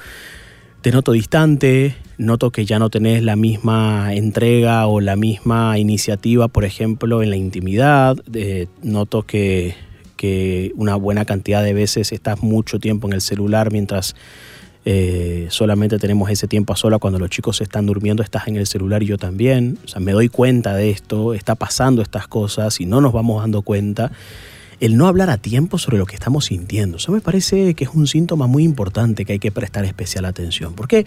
te 0.83 0.93
noto 0.93 1.13
distante, 1.13 1.97
noto 2.19 2.51
que 2.51 2.65
ya 2.65 2.79
no 2.79 2.91
tenés 2.91 3.23
la 3.23 3.37
misma 3.37 4.15
entrega 4.15 4.87
o 4.87 5.01
la 5.01 5.17
misma 5.17 5.79
iniciativa, 5.79 6.49
por 6.49 6.65
ejemplo, 6.65 7.23
en 7.23 7.31
la 7.31 7.37
intimidad, 7.37 8.17
eh, 8.33 8.69
noto 8.83 9.23
que, 9.23 9.75
que 10.17 10.73
una 10.77 10.97
buena 10.97 11.25
cantidad 11.25 11.63
de 11.63 11.75
veces 11.75 12.13
estás 12.13 12.43
mucho 12.43 12.79
tiempo 12.79 13.07
en 13.07 13.15
el 13.15 13.21
celular 13.21 13.73
mientras 13.73 14.15
eh, 14.89 15.49
solamente 15.51 15.99
tenemos 15.99 16.31
ese 16.31 16.47
tiempo 16.47 16.73
a 16.73 16.77
sola 16.77 17.01
cuando 17.01 17.19
los 17.19 17.29
chicos 17.29 17.61
están 17.61 17.87
durmiendo, 17.87 18.23
estás 18.23 18.47
en 18.47 18.55
el 18.55 18.69
celular 18.69 19.03
y 19.03 19.07
yo 19.07 19.19
también. 19.19 19.79
O 19.85 19.89
sea, 19.89 20.01
me 20.01 20.13
doy 20.13 20.29
cuenta 20.29 20.75
de 20.77 20.91
esto, 20.91 21.35
está 21.35 21.57
pasando 21.57 22.03
estas 22.03 22.29
cosas 22.29 22.81
y 22.81 22.87
no 22.87 23.01
nos 23.01 23.13
vamos 23.13 23.43
dando 23.43 23.63
cuenta. 23.63 24.13
El 24.79 24.97
no 24.97 25.09
hablar 25.09 25.29
a 25.29 25.39
tiempo 25.39 25.79
sobre 25.79 25.99
lo 25.99 26.07
que 26.07 26.15
estamos 26.15 26.45
sintiendo, 26.45 26.99
eso 26.99 27.11
me 27.11 27.21
parece 27.21 27.75
que 27.75 27.83
es 27.83 27.91
un 27.95 28.07
síntoma 28.07 28.47
muy 28.47 28.63
importante 28.63 29.25
que 29.25 29.33
hay 29.33 29.39
que 29.41 29.51
prestar 29.51 29.85
especial 29.85 30.25
atención. 30.25 30.75
Porque, 30.75 31.05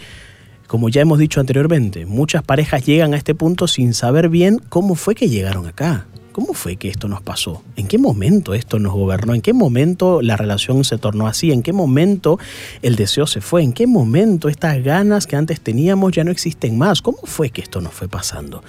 como 0.68 0.90
ya 0.90 1.00
hemos 1.00 1.18
dicho 1.18 1.40
anteriormente, 1.40 2.06
muchas 2.06 2.44
parejas 2.44 2.86
llegan 2.86 3.14
a 3.14 3.18
este 3.18 3.34
punto 3.34 3.66
sin 3.70 3.94
saber 3.94 4.28
bien 4.28 4.60
cómo 4.68 4.96
fue 4.96 5.16
que 5.16 5.30
llegaron 5.30 5.68
acá. 5.68 6.06
¿Cómo 6.40 6.54
fue 6.54 6.78
que 6.78 6.88
esto 6.88 7.10
nos 7.10 7.22
pasó? 7.22 7.64
¿En 7.76 7.90
qué 7.90 7.98
momento 7.98 8.54
esto 8.54 8.80
nos 8.80 8.94
gobernó? 8.94 9.34
¿En 9.34 9.42
qué 9.42 9.52
momento 9.52 10.22
la 10.22 10.38
relación 10.38 10.86
se 10.86 10.98
tornó 10.98 11.28
así? 11.28 11.52
¿En 11.52 11.62
qué 11.62 11.74
momento 11.74 12.40
el 12.82 12.96
deseo 12.96 13.28
se 13.28 13.42
fue? 13.42 13.62
¿En 13.62 13.74
qué 13.74 13.88
momento 13.88 14.48
estas 14.48 14.82
ganas 14.82 15.28
que 15.28 15.36
antes 15.36 15.60
teníamos 15.60 16.14
ya 16.14 16.24
no 16.24 16.32
existen 16.32 16.78
más? 16.78 17.02
¿Cómo 17.02 17.18
fue 17.26 17.50
que 17.50 17.60
esto 17.60 17.82
nos 17.82 17.94
fue 17.94 18.08
pasando? 18.08 18.64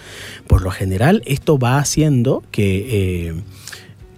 Por 0.49 0.63
lo 0.63 0.73
general, 0.73 1.23
esto 1.27 1.61
va 1.61 1.79
haciendo 1.79 2.43
que... 2.51 3.29
Eh, 3.29 3.35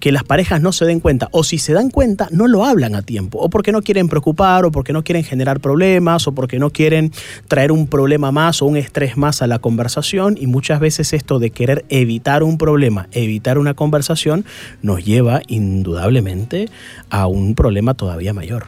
que 0.02 0.10
las 0.10 0.24
parejas 0.24 0.60
no 0.60 0.72
se 0.72 0.84
den 0.84 0.98
cuenta, 0.98 1.28
o 1.30 1.44
si 1.44 1.58
se 1.58 1.72
dan 1.72 1.88
cuenta, 1.88 2.26
no 2.32 2.48
lo 2.48 2.64
hablan 2.64 2.96
a 2.96 3.02
tiempo, 3.02 3.38
o 3.38 3.48
porque 3.48 3.70
no 3.70 3.82
quieren 3.82 4.08
preocupar, 4.08 4.64
o 4.64 4.72
porque 4.72 4.92
no 4.92 5.04
quieren 5.04 5.22
generar 5.22 5.60
problemas, 5.60 6.26
o 6.26 6.32
porque 6.32 6.58
no 6.58 6.70
quieren 6.70 7.12
traer 7.46 7.70
un 7.70 7.86
problema 7.86 8.32
más 8.32 8.62
o 8.62 8.66
un 8.66 8.76
estrés 8.76 9.16
más 9.16 9.42
a 9.42 9.46
la 9.46 9.60
conversación, 9.60 10.36
y 10.36 10.48
muchas 10.48 10.80
veces 10.80 11.12
esto 11.12 11.38
de 11.38 11.50
querer 11.50 11.84
evitar 11.88 12.42
un 12.42 12.58
problema, 12.58 13.06
evitar 13.12 13.58
una 13.58 13.74
conversación, 13.74 14.44
nos 14.82 15.04
lleva 15.04 15.40
indudablemente 15.46 16.68
a 17.08 17.28
un 17.28 17.54
problema 17.54 17.94
todavía 17.94 18.34
mayor. 18.34 18.66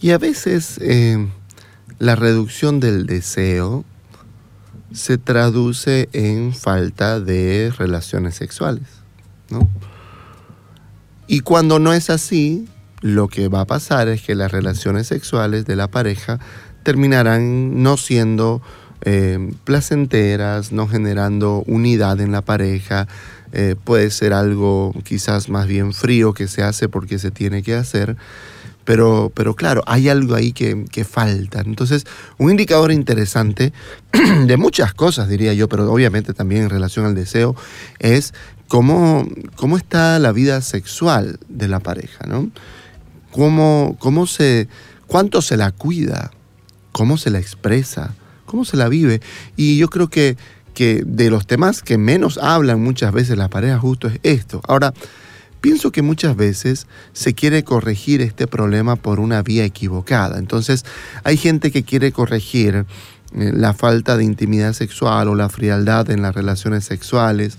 Y 0.00 0.10
a 0.10 0.18
veces... 0.18 0.80
Eh, 0.82 1.28
la 1.98 2.14
reducción 2.14 2.78
del 2.78 3.06
deseo 3.06 3.84
se 4.92 5.18
traduce 5.18 6.08
en 6.12 6.54
falta 6.54 7.20
de 7.20 7.72
relaciones 7.76 8.36
sexuales. 8.36 8.86
¿no? 9.50 9.68
Y 11.28 11.40
cuando 11.40 11.78
no 11.78 11.92
es 11.92 12.08
así, 12.08 12.66
lo 13.02 13.28
que 13.28 13.48
va 13.48 13.60
a 13.60 13.66
pasar 13.66 14.08
es 14.08 14.22
que 14.22 14.34
las 14.34 14.50
relaciones 14.50 15.06
sexuales 15.06 15.66
de 15.66 15.76
la 15.76 15.88
pareja 15.88 16.40
terminarán 16.82 17.82
no 17.82 17.98
siendo 17.98 18.62
eh, 19.02 19.52
placenteras, 19.64 20.72
no 20.72 20.88
generando 20.88 21.62
unidad 21.66 22.20
en 22.22 22.32
la 22.32 22.40
pareja. 22.40 23.06
Eh, 23.52 23.76
puede 23.82 24.10
ser 24.10 24.32
algo 24.32 24.94
quizás 25.04 25.50
más 25.50 25.66
bien 25.66 25.92
frío 25.92 26.32
que 26.32 26.48
se 26.48 26.62
hace 26.62 26.88
porque 26.88 27.18
se 27.18 27.30
tiene 27.30 27.62
que 27.62 27.74
hacer. 27.74 28.16
Pero, 28.84 29.30
pero 29.34 29.54
claro, 29.54 29.82
hay 29.86 30.08
algo 30.08 30.34
ahí 30.34 30.52
que, 30.52 30.86
que 30.90 31.04
falta. 31.04 31.60
Entonces, 31.60 32.06
un 32.38 32.50
indicador 32.50 32.90
interesante 32.90 33.74
de 34.46 34.56
muchas 34.56 34.94
cosas, 34.94 35.28
diría 35.28 35.52
yo, 35.52 35.68
pero 35.68 35.92
obviamente 35.92 36.32
también 36.32 36.62
en 36.62 36.70
relación 36.70 37.04
al 37.04 37.14
deseo, 37.14 37.54
es 37.98 38.32
cómo, 38.68 39.26
cómo 39.56 39.76
está 39.76 40.18
la 40.18 40.30
vida 40.32 40.60
sexual 40.60 41.40
de 41.48 41.68
la 41.68 41.80
pareja, 41.80 42.26
¿no? 42.26 42.50
Cómo, 43.32 43.96
cómo 43.98 44.26
se, 44.26 44.68
cuánto 45.06 45.42
se 45.42 45.56
la 45.56 45.72
cuida, 45.72 46.30
cómo 46.92 47.16
se 47.16 47.30
la 47.30 47.38
expresa, 47.38 48.14
cómo 48.46 48.64
se 48.64 48.76
la 48.76 48.88
vive. 48.88 49.20
Y 49.56 49.78
yo 49.78 49.88
creo 49.88 50.08
que, 50.08 50.36
que 50.74 51.02
de 51.04 51.30
los 51.30 51.46
temas 51.46 51.82
que 51.82 51.98
menos 51.98 52.38
hablan 52.38 52.82
muchas 52.82 53.12
veces 53.12 53.36
las 53.36 53.48
parejas 53.48 53.80
justo 53.80 54.08
es 54.08 54.20
esto. 54.22 54.60
Ahora, 54.68 54.94
pienso 55.60 55.90
que 55.90 56.02
muchas 56.02 56.36
veces 56.36 56.86
se 57.12 57.34
quiere 57.34 57.64
corregir 57.64 58.22
este 58.22 58.46
problema 58.46 58.96
por 58.96 59.18
una 59.18 59.42
vía 59.42 59.64
equivocada. 59.64 60.38
Entonces, 60.38 60.84
hay 61.24 61.36
gente 61.36 61.70
que 61.70 61.84
quiere 61.84 62.12
corregir 62.12 62.86
eh, 63.34 63.52
la 63.54 63.74
falta 63.74 64.16
de 64.16 64.24
intimidad 64.24 64.72
sexual 64.72 65.28
o 65.28 65.34
la 65.34 65.48
frialdad 65.48 66.10
en 66.10 66.22
las 66.22 66.34
relaciones 66.34 66.84
sexuales 66.84 67.58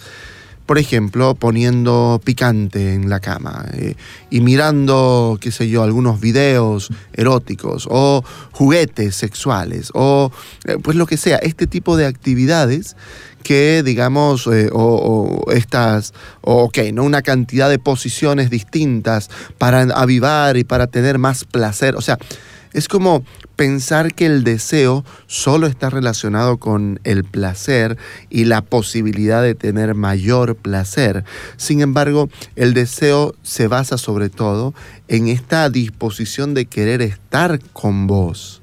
por 0.70 0.78
ejemplo, 0.78 1.34
poniendo 1.34 2.22
picante 2.24 2.94
en 2.94 3.10
la 3.10 3.20
cama 3.20 3.66
eh, 3.74 3.96
y 4.30 4.42
mirando, 4.42 5.40
qué 5.42 5.52
sé 5.52 5.68
yo, 5.68 5.82
algunos 5.82 6.22
videos 6.22 6.90
eróticos 7.12 7.88
o 7.90 8.24
juguetes 8.52 9.16
sexuales 9.16 9.90
o 9.96 10.32
eh, 10.66 10.78
pues 10.80 10.96
lo 10.96 11.08
que 11.08 11.18
sea, 11.18 11.38
este 11.38 11.66
tipo 11.66 11.98
de 11.98 12.06
actividades 12.06 12.96
que 13.42 13.82
digamos, 13.82 14.46
eh, 14.46 14.70
o, 14.72 15.44
estas, 15.52 16.14
o, 16.42 16.66
ok, 16.66 16.78
¿no? 16.94 17.04
una 17.04 17.24
cantidad 17.24 17.68
de 17.68 17.80
posiciones 17.80 18.52
distintas 18.52 19.32
para 19.58 19.82
avivar 19.82 20.56
y 20.56 20.66
para 20.66 20.86
tener 20.86 21.18
más 21.18 21.46
placer, 21.46 21.96
o 21.96 22.02
sea, 22.02 22.20
es 22.74 22.88
como 22.88 23.24
pensar 23.56 24.14
que 24.14 24.26
el 24.26 24.44
deseo 24.44 25.04
solo 25.28 25.68
está 25.68 25.90
relacionado 25.90 26.58
con 26.58 27.00
el 27.04 27.24
placer 27.24 27.98
y 28.30 28.46
la 28.46 28.62
posibilidad 28.62 29.42
de 29.42 29.56
tener 29.56 29.96
mayor 29.96 30.56
placer. 30.56 31.24
Sin 31.58 31.82
embargo, 31.82 32.30
el 32.56 32.74
deseo 32.74 33.36
se 33.44 33.68
basa 33.68 33.98
sobre 33.98 34.30
todo 34.30 34.74
en 35.08 35.28
esta 35.28 35.70
disposición 35.70 36.54
de 36.54 36.66
querer 36.66 37.02
estar 37.02 37.60
con 37.74 38.08
vos 38.08 38.62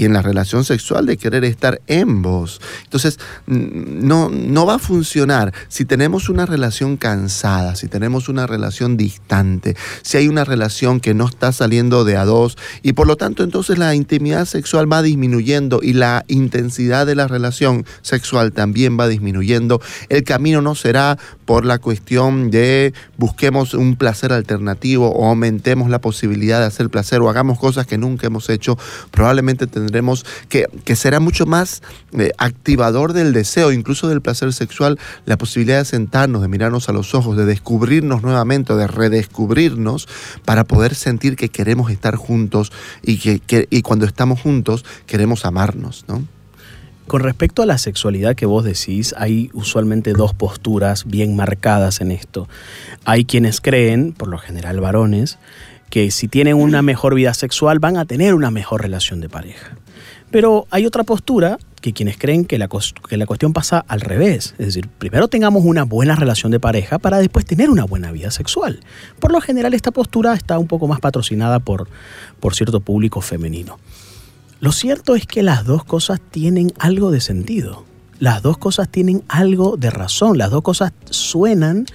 y 0.00 0.06
en 0.06 0.14
la 0.14 0.22
relación 0.22 0.64
sexual 0.64 1.04
de 1.04 1.18
querer 1.18 1.44
estar 1.44 1.82
en 1.86 2.22
vos. 2.22 2.62
Entonces, 2.84 3.18
no, 3.46 4.30
no 4.30 4.64
va 4.64 4.76
a 4.76 4.78
funcionar 4.78 5.52
si 5.68 5.84
tenemos 5.84 6.30
una 6.30 6.46
relación 6.46 6.96
cansada, 6.96 7.76
si 7.76 7.86
tenemos 7.86 8.30
una 8.30 8.46
relación 8.46 8.96
distante, 8.96 9.76
si 10.00 10.16
hay 10.16 10.26
una 10.26 10.44
relación 10.44 11.00
que 11.00 11.12
no 11.12 11.26
está 11.26 11.52
saliendo 11.52 12.04
de 12.04 12.16
a 12.16 12.24
dos 12.24 12.56
y 12.82 12.94
por 12.94 13.06
lo 13.06 13.16
tanto 13.16 13.44
entonces 13.44 13.76
la 13.76 13.94
intimidad 13.94 14.46
sexual 14.46 14.90
va 14.90 15.02
disminuyendo 15.02 15.80
y 15.82 15.92
la 15.92 16.24
intensidad 16.28 17.04
de 17.04 17.14
la 17.14 17.28
relación 17.28 17.84
sexual 18.00 18.52
también 18.52 18.98
va 18.98 19.06
disminuyendo. 19.06 19.82
El 20.08 20.24
camino 20.24 20.62
no 20.62 20.74
será 20.76 21.18
por 21.44 21.66
la 21.66 21.78
cuestión 21.78 22.50
de 22.50 22.94
busquemos 23.18 23.74
un 23.74 23.96
placer 23.96 24.32
alternativo 24.32 25.10
o 25.10 25.28
aumentemos 25.28 25.90
la 25.90 26.00
posibilidad 26.00 26.60
de 26.60 26.66
hacer 26.66 26.88
placer 26.88 27.20
o 27.20 27.28
hagamos 27.28 27.58
cosas 27.58 27.86
que 27.86 27.98
nunca 27.98 28.28
hemos 28.28 28.48
hecho. 28.48 28.78
Probablemente 29.10 29.66
tendremos 29.66 29.89
tendremos 29.90 30.24
que, 30.48 30.66
que 30.84 30.94
será 30.94 31.18
mucho 31.18 31.46
más 31.46 31.82
eh, 32.12 32.30
activador 32.38 33.12
del 33.12 33.32
deseo, 33.32 33.72
incluso 33.72 34.08
del 34.08 34.20
placer 34.20 34.52
sexual, 34.52 35.00
la 35.26 35.36
posibilidad 35.36 35.78
de 35.78 35.84
sentarnos, 35.84 36.42
de 36.42 36.48
mirarnos 36.48 36.88
a 36.88 36.92
los 36.92 37.12
ojos, 37.12 37.36
de 37.36 37.44
descubrirnos 37.44 38.22
nuevamente, 38.22 38.72
de 38.74 38.86
redescubrirnos 38.86 40.06
para 40.44 40.62
poder 40.62 40.94
sentir 40.94 41.34
que 41.34 41.48
queremos 41.48 41.90
estar 41.90 42.14
juntos 42.14 42.70
y 43.02 43.18
que, 43.18 43.66
y 43.68 43.82
cuando 43.82 44.06
estamos 44.06 44.40
juntos 44.40 44.84
queremos 45.06 45.44
amarnos, 45.44 46.04
¿no? 46.06 46.22
Con 47.08 47.22
respecto 47.22 47.62
a 47.62 47.66
la 47.66 47.76
sexualidad 47.76 48.36
que 48.36 48.46
vos 48.46 48.62
decís, 48.62 49.16
hay 49.18 49.50
usualmente 49.52 50.12
dos 50.12 50.32
posturas 50.32 51.06
bien 51.06 51.34
marcadas 51.34 52.00
en 52.00 52.12
esto. 52.12 52.48
Hay 53.04 53.24
quienes 53.24 53.60
creen, 53.60 54.12
por 54.12 54.28
lo 54.28 54.38
general 54.38 54.78
varones, 54.78 55.36
que 55.90 56.10
si 56.10 56.28
tienen 56.28 56.54
una 56.54 56.82
mejor 56.82 57.14
vida 57.14 57.34
sexual 57.34 57.80
van 57.80 57.96
a 57.96 58.04
tener 58.04 58.34
una 58.34 58.50
mejor 58.50 58.82
relación 58.82 59.20
de 59.20 59.28
pareja. 59.28 59.76
Pero 60.30 60.66
hay 60.70 60.86
otra 60.86 61.02
postura 61.02 61.58
que 61.80 61.92
quienes 61.92 62.16
creen 62.16 62.44
que 62.44 62.56
la, 62.58 62.68
que 63.08 63.16
la 63.16 63.26
cuestión 63.26 63.52
pasa 63.52 63.84
al 63.88 64.00
revés. 64.00 64.54
Es 64.58 64.66
decir, 64.66 64.88
primero 64.88 65.28
tengamos 65.28 65.64
una 65.64 65.82
buena 65.82 66.14
relación 66.14 66.52
de 66.52 66.60
pareja 66.60 66.98
para 66.98 67.18
después 67.18 67.44
tener 67.44 67.68
una 67.68 67.84
buena 67.84 68.12
vida 68.12 68.30
sexual. 68.30 68.80
Por 69.18 69.32
lo 69.32 69.40
general 69.40 69.74
esta 69.74 69.90
postura 69.90 70.34
está 70.34 70.58
un 70.58 70.68
poco 70.68 70.86
más 70.86 71.00
patrocinada 71.00 71.58
por, 71.58 71.88
por 72.38 72.54
cierto 72.54 72.80
público 72.80 73.20
femenino. 73.20 73.78
Lo 74.60 74.72
cierto 74.72 75.16
es 75.16 75.26
que 75.26 75.42
las 75.42 75.64
dos 75.64 75.84
cosas 75.84 76.20
tienen 76.20 76.72
algo 76.78 77.10
de 77.10 77.20
sentido. 77.20 77.84
Las 78.18 78.42
dos 78.42 78.58
cosas 78.58 78.88
tienen 78.90 79.24
algo 79.28 79.76
de 79.78 79.90
razón. 79.90 80.36
Las 80.36 80.50
dos 80.50 80.62
cosas 80.62 80.92
suenan 81.08 81.86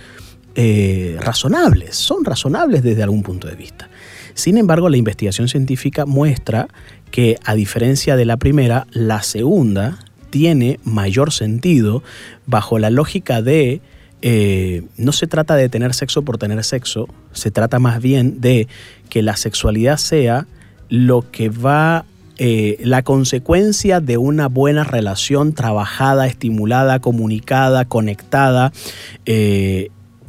eh, 0.56 1.18
razonables, 1.20 1.96
son 1.96 2.24
razonables 2.24 2.84
desde 2.84 3.04
algún 3.04 3.24
punto 3.24 3.48
de 3.48 3.56
vista. 3.56 3.90
Sin 4.34 4.58
embargo, 4.58 4.90
la 4.90 4.98
investigación 4.98 5.48
científica 5.48 6.06
muestra 6.06 6.68
que 7.12 7.38
a 7.46 7.56
diferencia 7.56 8.16
de 8.16 8.26
la 8.26 8.38
primera, 8.38 8.88
la 8.92 9.24
segunda 9.24 10.00
tiene 10.30 10.80
mayor 10.84 11.32
sentido 11.32 12.04
bajo 12.46 12.80
la 12.80 12.90
lógica 12.90 13.42
de 13.42 13.82
eh, 14.22 14.84
no 14.98 15.12
se 15.12 15.28
trata 15.28 15.56
de 15.56 15.70
tener 15.70 15.94
sexo 15.94 16.24
por 16.24 16.38
tener 16.38 16.64
sexo, 16.64 17.08
se 17.32 17.52
trata 17.52 17.80
más 17.80 18.02
bien 18.02 18.42
de 18.42 18.68
que 19.10 19.22
la 19.22 19.38
sexualidad 19.38 19.98
sea 19.98 20.48
lo 20.90 21.30
que 21.32 21.50
va 21.50 22.06
eh, 22.38 22.78
la 22.82 23.02
consecuencia 23.02 24.02
de 24.02 24.18
una 24.18 24.48
buena 24.48 24.84
relación 24.84 25.54
trabajada, 25.54 26.28
estimulada, 26.28 27.00
comunicada, 27.00 27.86
conectada, 27.86 28.74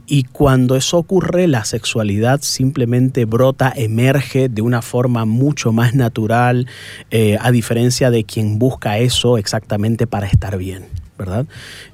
y 0.07 0.25
cuando 0.25 0.77
eso 0.77 0.99
ocurre, 0.99 1.47
la 1.49 1.65
sexualidad 1.65 2.41
simplemente 2.43 3.25
brota, 3.25 3.73
emerge 3.75 4.49
de 4.49 4.63
una 4.63 4.83
forma 4.83 5.25
mucho 5.25 5.73
más 5.73 5.95
natural, 5.95 6.67
eh, 7.11 7.37
a 7.41 7.51
diferencia 7.51 8.11
de 8.11 8.25
quien 8.25 8.59
busca 8.59 8.99
eso 8.99 9.39
exactamente 9.39 10.07
para 10.07 10.27
estar 10.27 10.57
bien. 10.57 10.85
¿Verdad? 11.19 11.47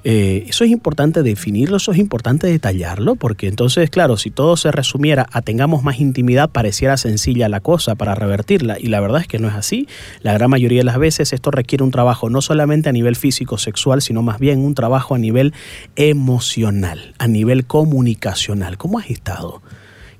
Eh, 0.03 0.45
eso 0.47 0.63
es 0.63 0.71
importante 0.71 1.23
definirlo, 1.23 1.77
eso 1.77 1.91
es 1.91 1.97
importante 1.97 2.47
detallarlo, 2.47 3.15
porque 3.15 3.47
entonces, 3.47 3.89
claro, 3.89 4.17
si 4.17 4.31
todo 4.31 4.57
se 4.57 4.71
resumiera 4.71 5.27
a 5.31 5.41
tengamos 5.41 5.83
más 5.83 5.99
intimidad, 5.99 6.49
pareciera 6.49 6.97
sencilla 6.97 7.49
la 7.49 7.59
cosa 7.59 7.95
para 7.95 8.15
revertirla, 8.15 8.77
y 8.79 8.87
la 8.87 8.99
verdad 8.99 9.21
es 9.21 9.27
que 9.27 9.39
no 9.39 9.47
es 9.47 9.55
así. 9.55 9.87
La 10.21 10.33
gran 10.33 10.49
mayoría 10.49 10.79
de 10.79 10.85
las 10.85 10.97
veces 10.97 11.33
esto 11.33 11.51
requiere 11.51 11.83
un 11.83 11.91
trabajo 11.91 12.29
no 12.29 12.41
solamente 12.41 12.89
a 12.89 12.91
nivel 12.91 13.15
físico, 13.15 13.57
sexual, 13.57 14.01
sino 14.01 14.21
más 14.21 14.39
bien 14.39 14.59
un 14.59 14.75
trabajo 14.75 15.15
a 15.15 15.17
nivel 15.17 15.53
emocional, 15.95 17.13
a 17.17 17.27
nivel 17.27 17.65
comunicacional. 17.65 18.77
¿Cómo 18.77 18.99
has 18.99 19.09
estado? 19.09 19.61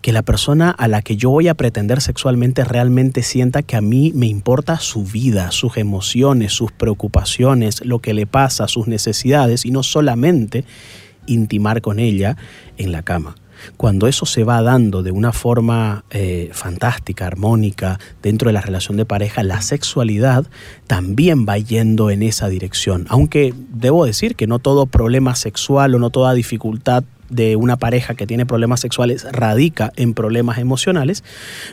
Que 0.04 0.12
la 0.12 0.22
persona 0.22 0.70
a 0.70 0.90
la 0.90 1.02
que 1.02 1.16
yo 1.16 1.30
voy 1.30 1.48
a 1.48 1.54
pretender 1.56 2.02
sexualmente 2.02 2.66
realmente 2.66 3.24
sienta 3.24 3.64
que 3.64 3.78
a 3.78 3.82
mí 3.82 4.12
me 4.14 4.28
importa 4.28 4.78
su 4.78 5.06
vida, 5.06 5.50
sus 5.52 5.78
emociones, 5.78 6.52
sus 6.52 6.74
preocupaciones, 6.74 7.84
lo 7.86 8.00
que 8.00 8.14
le 8.14 8.28
pasa, 8.28 8.68
sus 8.68 8.88
necesidades 8.88 9.66
y 9.66 9.72
no 9.72 9.82
solamente 9.82 10.66
intimar 11.26 11.82
con 11.82 12.00
ella 12.00 12.36
en 12.78 12.92
la 12.92 13.02
cama. 13.02 13.36
Cuando 13.78 14.08
eso 14.08 14.26
se 14.26 14.44
va 14.44 14.62
dando 14.62 15.04
de 15.04 15.12
una 15.12 15.32
forma 15.32 16.06
eh, 16.10 16.50
fantástica, 16.54 17.28
armónica, 17.28 18.00
dentro 18.22 18.48
de 18.50 18.54
la 18.54 18.62
relación 18.62 18.98
de 18.98 19.06
pareja, 19.06 19.44
la 19.44 19.62
sexualidad 19.62 20.46
también 20.88 21.46
va 21.48 21.58
yendo 21.58 22.10
en 22.10 22.24
esa 22.24 22.50
dirección. 22.50 23.06
Aunque 23.10 23.54
debo 23.70 24.06
decir 24.06 24.36
que 24.36 24.48
no 24.48 24.60
todo 24.60 24.86
problema 24.86 25.36
sexual 25.36 25.96
o 25.96 26.00
no 26.00 26.10
toda 26.10 26.34
dificultad 26.34 27.04
de 27.30 27.56
una 27.56 27.78
pareja 27.78 28.16
que 28.16 28.28
tiene 28.28 28.46
problemas 28.46 28.80
sexuales 28.80 29.26
radica 29.32 29.92
en 29.96 30.14
problemas 30.14 30.60
emocionales, 30.60 31.24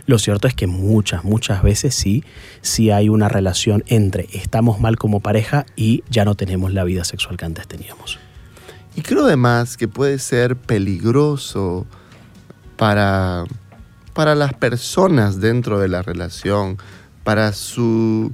lo 0.07 0.19
cierto 0.19 0.49
es 0.49 0.55
que 0.55 0.67
muchas, 0.67 1.25
muchas 1.25 1.63
veces 1.63 1.95
sí, 1.95 2.25
sí 2.63 2.91
hay 2.91 3.09
una 3.09 3.29
relación 3.29 3.85
entre 3.87 4.29
estamos 4.33 4.81
mal 4.81 4.97
como 4.97 5.21
pareja 5.21 5.67
y 5.77 6.03
ya 6.09 6.25
no 6.25 6.35
tenemos 6.35 6.73
la 6.73 6.85
vida 6.85 7.05
sexual 7.05 7.37
que 7.37 7.45
antes 7.45 7.67
teníamos. 7.69 8.19
Y 8.95 9.03
creo 9.03 9.25
además 9.25 9.77
que 9.77 9.89
puede 9.89 10.19
ser 10.19 10.57
peligroso 10.57 11.87
para, 12.77 13.45
para 14.15 14.35
las 14.35 14.55
personas 14.55 15.41
dentro 15.41 15.79
de 15.79 15.89
la 15.89 16.03
relación, 16.03 16.79
para 17.23 17.53
su 17.53 18.33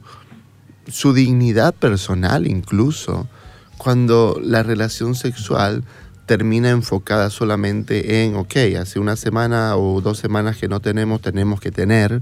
su 0.89 1.13
dignidad 1.13 1.75
personal 1.75 2.47
incluso, 2.47 3.29
cuando 3.77 4.41
la 4.43 4.63
relación 4.63 5.15
sexual 5.15 5.85
termina 6.27 6.71
enfocada 6.71 7.31
solamente 7.31 8.25
en, 8.25 8.35
ok, 8.35 8.57
hace 8.81 8.99
una 8.99 9.15
semana 9.15 9.77
o 9.77 10.01
dos 10.01 10.19
semanas 10.19 10.57
que 10.57 10.67
no 10.67 10.81
tenemos, 10.81 11.21
tenemos 11.21 11.61
que 11.61 11.71
tener, 11.71 12.21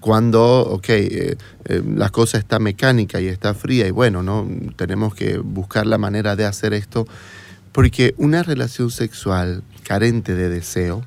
cuando, 0.00 0.62
ok, 0.62 0.88
eh, 0.88 1.36
eh, 1.66 1.82
la 1.94 2.08
cosa 2.08 2.38
está 2.38 2.58
mecánica 2.58 3.20
y 3.20 3.28
está 3.28 3.54
fría 3.54 3.86
y 3.86 3.92
bueno, 3.92 4.24
¿no? 4.24 4.48
Tenemos 4.74 5.14
que 5.14 5.38
buscar 5.38 5.86
la 5.86 5.98
manera 5.98 6.34
de 6.34 6.44
hacer 6.44 6.74
esto, 6.74 7.06
porque 7.76 8.14
una 8.16 8.42
relación 8.42 8.90
sexual 8.90 9.62
carente 9.82 10.34
de 10.34 10.48
deseo, 10.48 11.04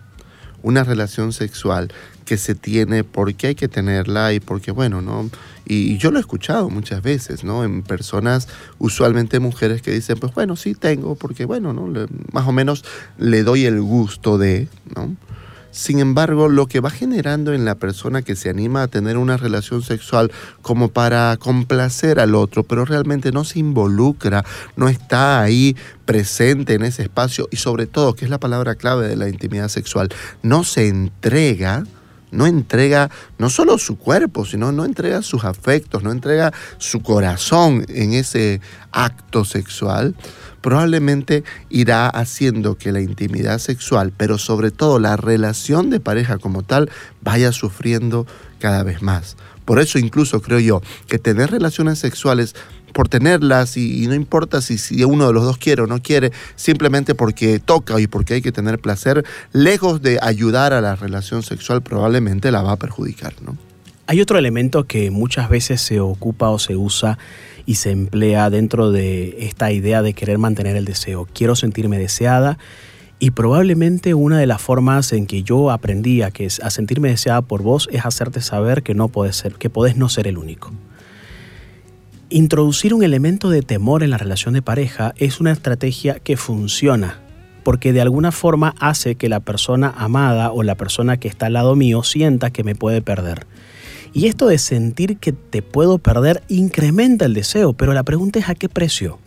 una 0.62 0.84
relación 0.84 1.34
sexual 1.34 1.92
que 2.26 2.38
se 2.38 2.54
tiene 2.54 3.04
porque 3.04 3.48
hay 3.48 3.56
que 3.56 3.68
tenerla 3.68 4.34
y 4.34 4.40
porque, 4.40 4.70
bueno, 4.70 5.02
¿no? 5.02 5.32
Y, 5.66 5.98
yo 5.98 6.12
lo 6.12 6.20
he 6.20 6.22
escuchado 6.22 6.70
muchas 6.70 7.02
veces, 7.02 7.44
¿no? 7.44 7.64
En 7.64 7.82
personas, 7.82 8.48
usualmente 8.78 9.40
mujeres 9.40 9.82
que 9.82 9.90
dicen, 9.90 10.20
pues 10.20 10.32
bueno, 10.36 10.56
sí 10.56 10.76
tengo, 10.76 11.16
porque, 11.16 11.46
bueno, 11.46 11.74
¿no? 11.74 11.88
más 12.32 12.48
o 12.48 12.52
menos 12.52 12.86
le 13.18 13.42
doy 13.42 13.66
el 13.66 13.82
gusto 13.82 14.38
de, 14.38 14.68
¿no? 14.96 15.16
Sin 15.72 16.00
embargo, 16.00 16.50
lo 16.50 16.68
que 16.68 16.80
va 16.80 16.90
generando 16.90 17.54
en 17.54 17.64
la 17.66 17.76
persona 17.76 18.22
que 18.22 18.36
se 18.36 18.50
anima 18.50 18.84
a 18.84 18.88
tener 18.88 19.18
una 19.18 19.38
relación 19.38 19.82
sexual 19.82 20.32
como 20.62 20.90
para 20.90 21.38
complacer 21.38 22.20
al 22.20 22.36
otro, 22.36 22.64
pero 22.64 22.86
realmente 22.86 23.32
no 23.32 23.44
se 23.44 23.60
involucra, 23.60 24.44
no 24.76 24.90
está 24.90 25.42
ahí 25.42 25.76
presente 26.06 26.74
en 26.74 26.84
ese 26.84 27.04
espacio 27.04 27.48
y 27.52 27.58
sobre 27.58 27.86
todo, 27.86 28.16
que 28.16 28.26
es 28.26 28.32
la 28.32 28.40
palabra 28.40 28.76
clave 28.76 29.08
de 29.08 29.16
la 29.16 29.30
intimidad 29.30 29.68
sexual, 29.68 30.10
no 30.42 30.64
se 30.64 30.88
entrega, 30.88 31.84
no 32.32 32.46
entrega 32.46 33.10
no 33.38 33.50
solo 33.50 33.78
su 33.78 33.98
cuerpo, 33.98 34.46
sino 34.46 34.72
no 34.72 34.86
entrega 34.86 35.22
sus 35.22 35.44
afectos, 35.44 36.04
no 36.04 36.12
entrega 36.12 36.54
su 36.78 37.02
corazón 37.02 37.86
en 37.90 38.14
ese 38.14 38.62
acto 38.92 39.46
sexual, 39.46 40.16
probablemente 40.62 41.44
irá 41.70 42.08
haciendo 42.08 42.78
que 42.78 42.92
la 42.92 43.02
intimidad 43.02 43.60
sexual, 43.60 44.14
pero 44.16 44.38
sobre 44.38 44.72
todo 44.72 45.00
la 45.00 45.18
relación 45.18 45.90
de 45.90 46.00
pareja 46.00 46.38
como 46.38 46.64
tal, 46.64 46.90
vaya 47.22 47.52
sufriendo 47.52 48.26
cada 48.60 48.84
vez 48.84 49.02
más. 49.02 49.38
Por 49.66 49.80
eso 49.80 50.00
incluso 50.00 50.42
creo 50.42 50.60
yo 50.60 50.82
que 51.08 51.20
tener 51.20 51.52
relaciones 51.52 52.00
sexuales 52.00 52.56
por 52.94 53.08
tenerlas 53.10 53.78
y, 53.78 54.08
no 54.08 54.14
importa 54.14 54.62
si, 54.62 55.04
uno 55.04 55.28
de 55.28 55.34
los 55.34 55.44
dos 55.44 55.58
quiere 55.58 55.84
o 55.84 55.88
no 55.88 56.02
quiere, 56.02 56.32
simplemente 56.56 57.16
porque 57.16 57.60
toca 57.60 58.00
y 58.00 58.08
porque 58.08 58.36
hay 58.36 58.42
que 58.42 58.52
tener 58.52 58.80
placer, 58.80 59.26
lejos 59.54 60.02
de 60.02 60.20
ayudar 60.22 60.74
a 60.74 60.82
la 60.82 60.96
relación 60.96 61.44
sexual 61.44 61.82
probablemente 61.82 62.52
la 62.52 62.62
va 62.62 62.74
a 62.74 62.78
perjudicar. 62.78 63.34
¿no? 63.42 63.58
Hay 64.08 64.22
otro 64.22 64.40
elemento 64.40 64.86
que 64.86 65.12
muchas 65.12 65.50
veces 65.50 65.82
se 65.82 66.00
ocupa 66.00 66.50
o 66.50 66.60
se 66.60 66.76
usa 66.76 67.18
y 67.66 67.76
se 67.76 67.92
emplea 67.92 68.50
dentro 68.50 68.92
de 68.92 69.46
esta 69.46 69.72
idea 69.72 70.02
de 70.02 70.14
querer 70.14 70.40
mantener 70.40 70.76
el 70.76 70.86
deseo. 70.86 71.28
Quiero 71.32 71.56
sentirme 71.56 72.00
deseada 72.00 72.58
y 73.20 73.32
probablemente 73.32 74.14
una 74.14 74.40
de 74.40 74.48
las 74.48 74.62
formas 74.62 75.12
en 75.14 75.28
que 75.28 75.44
yo 75.44 75.70
aprendí 75.70 76.22
a, 76.22 76.32
sentirme 76.70 77.10
deseada 77.10 77.42
por 77.42 77.62
vos 77.62 77.90
es 77.92 78.06
hacerte 78.06 78.42
saber 78.42 78.82
que 78.82 78.96
no 78.96 79.10
puedes 79.10 79.36
ser, 79.36 79.56
que 79.56 79.70
podés 79.70 79.98
no 79.98 80.10
ser 80.10 80.26
el 80.26 80.38
único. 80.38 80.72
Introducir 82.32 82.94
un 82.94 83.02
elemento 83.02 83.50
de 83.50 83.64
temor 83.64 84.04
en 84.04 84.12
la 84.12 84.20
relación 84.20 84.54
de 84.54 84.62
pareja 84.62 85.16
es 85.18 85.40
una 85.40 85.52
estrategia 85.52 86.20
que 86.20 86.38
funciona, 86.38 87.20
porque 87.64 87.92
de 87.92 88.02
alguna 88.02 88.32
forma 88.32 88.76
hace 88.80 89.16
que 89.16 89.30
la 89.30 89.40
persona 89.40 89.92
amada 89.98 90.52
o 90.52 90.62
la 90.62 90.76
persona 90.76 91.18
que 91.18 91.28
está 91.28 91.48
al 91.48 91.54
lado 91.54 91.76
mío 91.76 92.04
sienta 92.04 92.52
que 92.52 92.64
me 92.64 92.76
puede 92.76 93.02
perder. 93.02 93.48
Y 94.14 94.28
esto 94.28 94.46
de 94.46 94.60
sentir 94.60 95.18
que 95.18 95.32
te 95.32 95.64
puedo 95.64 95.98
perder 95.98 96.44
incrementa 96.50 97.26
el 97.26 97.34
deseo, 97.34 97.74
pero 97.74 97.94
la 97.94 98.04
pregunta 98.04 98.38
es 98.38 98.48
a 98.48 98.54
qué 98.54 98.70
precio. 98.70 99.18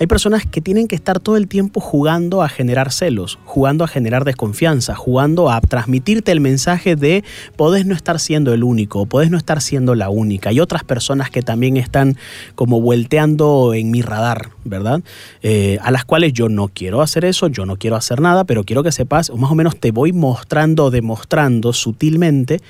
Hay 0.00 0.06
personas 0.06 0.46
que 0.46 0.60
tienen 0.60 0.86
que 0.86 0.94
estar 0.94 1.18
todo 1.18 1.36
el 1.36 1.48
tiempo 1.48 1.80
jugando 1.80 2.42
a 2.42 2.48
generar 2.48 2.92
celos, 2.92 3.40
jugando 3.44 3.82
a 3.82 3.88
generar 3.88 4.24
desconfianza, 4.24 4.94
jugando 4.94 5.50
a 5.50 5.60
transmitirte 5.60 6.30
el 6.30 6.40
mensaje 6.40 6.94
de 6.94 7.24
podés 7.56 7.84
no 7.84 7.96
estar 7.96 8.20
siendo 8.20 8.54
el 8.54 8.62
único, 8.62 9.06
podés 9.06 9.32
no 9.32 9.36
estar 9.36 9.60
siendo 9.60 9.96
la 9.96 10.08
única. 10.08 10.50
Hay 10.50 10.60
otras 10.60 10.84
personas 10.84 11.30
que 11.30 11.42
también 11.42 11.76
están 11.76 12.16
como 12.54 12.80
volteando 12.80 13.74
en 13.74 13.90
mi 13.90 14.00
radar, 14.00 14.50
¿verdad? 14.62 15.02
Eh, 15.42 15.78
a 15.82 15.90
las 15.90 16.04
cuales 16.04 16.32
yo 16.32 16.48
no 16.48 16.68
quiero 16.68 17.02
hacer 17.02 17.24
eso, 17.24 17.48
yo 17.48 17.66
no 17.66 17.76
quiero 17.76 17.96
hacer 17.96 18.20
nada, 18.20 18.44
pero 18.44 18.62
quiero 18.62 18.84
que 18.84 18.92
sepas, 18.92 19.30
o 19.30 19.36
más 19.36 19.50
o 19.50 19.56
menos 19.56 19.80
te 19.80 19.90
voy 19.90 20.12
mostrando, 20.12 20.92
demostrando 20.92 21.72
sutilmente 21.72 22.60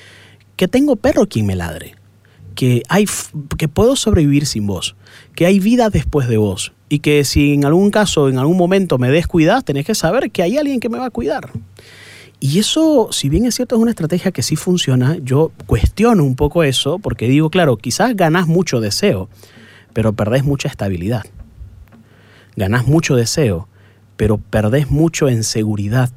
que 0.57 0.67
tengo 0.67 0.97
perro 0.97 1.27
quien 1.29 1.45
me 1.45 1.57
ladre, 1.57 1.95
que, 2.55 2.83
hay, 2.89 3.05
que 3.59 3.69
puedo 3.69 3.97
sobrevivir 3.97 4.47
sin 4.47 4.67
vos, 4.67 4.97
que 5.35 5.45
hay 5.45 5.61
vida 5.61 5.91
después 5.91 6.27
de 6.27 6.39
vos 6.39 6.73
y 6.89 7.01
que 7.01 7.25
si 7.25 7.55
en 7.55 7.65
algún 7.65 7.91
caso, 7.91 8.29
en 8.29 8.39
algún 8.39 8.57
momento 8.57 8.99
me 8.99 9.11
descuidas, 9.11 9.65
tenés 9.65 9.87
que 9.87 9.95
saber 9.95 10.31
que 10.31 10.43
hay 10.43 10.57
alguien 10.57 10.81
que 10.81 10.89
me 10.89 10.99
va 10.99 11.07
a 11.07 11.11
cuidar. 11.11 11.51
Y 12.41 12.59
eso, 12.59 13.09
si 13.11 13.29
bien 13.29 13.47
es 13.47 13.57
cierto, 13.57 13.75
es 13.75 13.83
una 13.83 13.91
estrategia 13.91 14.31
que 14.31 14.43
sí 14.43 14.55
funciona, 14.55 15.17
yo 15.23 15.51
cuestiono 15.67 16.25
un 16.25 16.37
poco 16.37 16.63
eso 16.63 16.99
porque 16.99 17.29
digo, 17.29 17.51
claro, 17.51 17.77
quizás 17.77 18.15
ganás 18.15 18.47
mucho 18.47 18.81
deseo, 18.81 19.29
pero 19.93 20.13
perdés 20.13 20.45
mucha 20.45 20.69
estabilidad. 20.69 21.25
Ganás 22.57 22.87
mucho 22.87 23.17
deseo, 23.17 23.69
pero 24.17 24.39
perdés 24.39 24.91
mucho 24.91 25.29
en 25.29 25.43
seguridad 25.43 26.11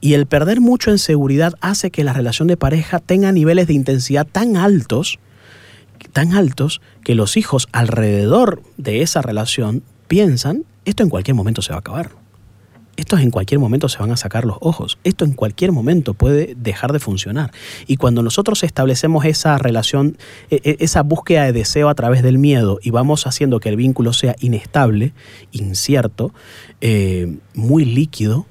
y 0.00 0.14
el 0.14 0.26
perder 0.26 0.60
mucho 0.60 0.90
en 0.90 0.98
seguridad 0.98 1.54
hace 1.60 1.90
que 1.90 2.04
la 2.04 2.12
relación 2.12 2.48
de 2.48 2.56
pareja 2.56 3.00
tenga 3.00 3.32
niveles 3.32 3.66
de 3.66 3.74
intensidad 3.74 4.26
tan 4.26 4.56
altos, 4.56 5.18
tan 6.12 6.34
altos, 6.34 6.80
que 7.04 7.14
los 7.14 7.36
hijos 7.36 7.68
alrededor 7.72 8.62
de 8.76 9.02
esa 9.02 9.22
relación 9.22 9.82
piensan, 10.06 10.64
esto 10.84 11.02
en 11.02 11.10
cualquier 11.10 11.34
momento 11.34 11.62
se 11.62 11.70
va 11.70 11.76
a 11.76 11.80
acabar. 11.80 12.10
Estos 12.96 13.20
en 13.20 13.30
cualquier 13.30 13.60
momento 13.60 13.88
se 13.88 13.98
van 13.98 14.10
a 14.10 14.16
sacar 14.16 14.44
los 14.44 14.56
ojos. 14.60 14.98
Esto 15.04 15.24
en 15.24 15.32
cualquier 15.32 15.70
momento 15.70 16.14
puede 16.14 16.56
dejar 16.56 16.92
de 16.92 16.98
funcionar. 16.98 17.52
Y 17.86 17.96
cuando 17.96 18.24
nosotros 18.24 18.64
establecemos 18.64 19.24
esa 19.24 19.56
relación, 19.56 20.18
e, 20.50 20.56
e, 20.64 20.76
esa 20.80 21.04
búsqueda 21.04 21.44
de 21.44 21.52
deseo 21.52 21.90
a 21.90 21.94
través 21.94 22.24
del 22.24 22.38
miedo 22.38 22.80
y 22.82 22.90
vamos 22.90 23.28
haciendo 23.28 23.60
que 23.60 23.68
el 23.68 23.76
vínculo 23.76 24.12
sea 24.12 24.34
inestable, 24.40 25.12
incierto, 25.52 26.34
eh, 26.80 27.38
muy 27.54 27.84
líquido, 27.84 28.46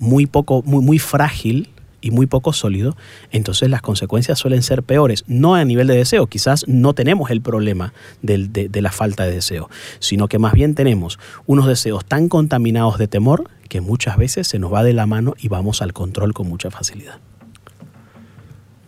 muy 0.00 0.26
poco, 0.26 0.62
muy, 0.66 0.84
muy 0.84 0.98
frágil 0.98 1.68
y 2.02 2.10
muy 2.10 2.26
poco 2.26 2.52
sólido, 2.52 2.96
entonces 3.30 3.70
las 3.70 3.80
consecuencias 3.80 4.38
suelen 4.38 4.62
ser 4.62 4.82
peores. 4.82 5.24
No 5.26 5.54
a 5.54 5.64
nivel 5.64 5.86
de 5.86 5.96
deseo, 5.96 6.26
quizás 6.26 6.66
no 6.68 6.92
tenemos 6.92 7.30
el 7.30 7.40
problema 7.40 7.94
de, 8.20 8.68
la 8.82 8.92
falta 8.92 9.24
de 9.24 9.32
deseo, 9.32 9.70
sino 10.00 10.28
que 10.28 10.38
más 10.38 10.52
bien 10.52 10.74
tenemos 10.74 11.18
unos 11.46 11.66
deseos 11.66 12.04
tan 12.04 12.28
contaminados 12.28 12.98
de 12.98 13.08
temor 13.08 13.48
que 13.68 13.80
muchas 13.80 14.18
veces 14.18 14.48
se 14.48 14.58
nos 14.58 14.72
va 14.72 14.82
de 14.82 14.92
la 14.92 15.06
mano 15.06 15.34
y 15.38 15.48
vamos 15.48 15.80
al 15.80 15.94
control 15.94 16.34
con 16.34 16.48
mucha 16.48 16.70
facilidad. 16.70 17.18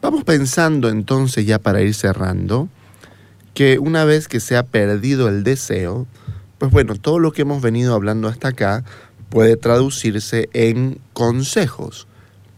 Vamos 0.03 0.25
pensando 0.25 0.91
entonces 0.91 1.47
ya 1.47 1.59
para 1.59 1.81
ir 1.81 1.95
cerrando, 1.95 2.69
que 3.55 3.79
una 3.79 4.05
vez 4.05 4.29
que 4.29 4.41
se 4.41 4.57
ha 4.57 4.65
perdido 4.65 5.29
el 5.29 5.45
deseo, 5.45 6.07
pues 6.59 6.73
bueno, 6.73 6.97
todo 6.97 7.19
lo 7.19 7.33
que 7.33 7.43
hemos 7.43 7.63
venido 7.63 7.95
hablando 7.95 8.29
hasta 8.29 8.49
acá 8.49 8.85
puede 9.31 9.57
traducirse 9.57 10.51
en 10.53 10.99
consejos 11.13 12.07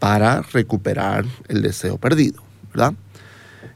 para 0.07 0.41
recuperar 0.53 1.25
el 1.49 1.63
deseo 1.63 1.99
perdido, 1.99 2.41
¿verdad? 2.73 2.95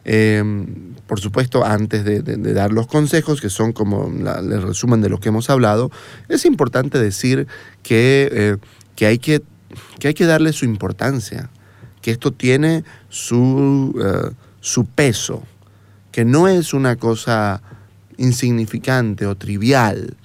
Em, 0.04 0.94
por 1.08 1.18
supuesto, 1.18 1.64
antes 1.64 2.04
de, 2.04 2.22
dar 2.54 2.70
los 2.70 2.86
consejos, 2.86 3.40
que 3.40 3.50
son 3.50 3.72
como 3.72 4.06
el 4.06 4.62
resumen 4.62 5.00
de 5.00 5.08
lo 5.08 5.18
que 5.18 5.30
hemos 5.30 5.50
hablado, 5.50 5.90
es 6.28 6.44
importante 6.44 7.00
decir 7.00 7.48
que, 7.82 8.28
eh, 8.30 8.56
que, 8.94 9.06
hay, 9.06 9.18
que, 9.18 9.42
que 9.98 10.06
hay 10.06 10.14
que 10.14 10.24
darle 10.24 10.52
su 10.52 10.64
importancia, 10.66 11.50
que 12.00 12.12
esto 12.12 12.30
tiene 12.30 12.84
su, 13.08 13.92
eh, 14.00 14.30
su 14.60 14.84
peso, 14.84 15.42
que 16.12 16.24
no 16.24 16.46
es 16.46 16.72
una 16.72 16.94
cosa 16.94 17.60
insignificante 18.18 19.26
o 19.26 19.34
trivial, 19.34 20.16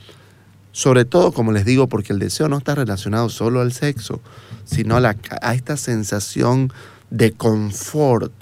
sobre 0.76 1.06
todo, 1.06 1.32
como 1.32 1.54
les 1.54 1.64
digo, 1.64 1.88
porque 1.88 2.12
el 2.12 2.20
deseo 2.20 2.50
no 2.50 2.58
está 2.58 2.76
relacionado 2.76 3.30
solo 3.30 3.62
al 3.62 3.72
sexo, 3.72 4.20
sino 4.66 4.98
a, 4.98 5.16
a 5.42 5.54
esta 5.54 5.78
sensación 5.78 6.70
de 7.10 7.32
confort. 7.32 8.34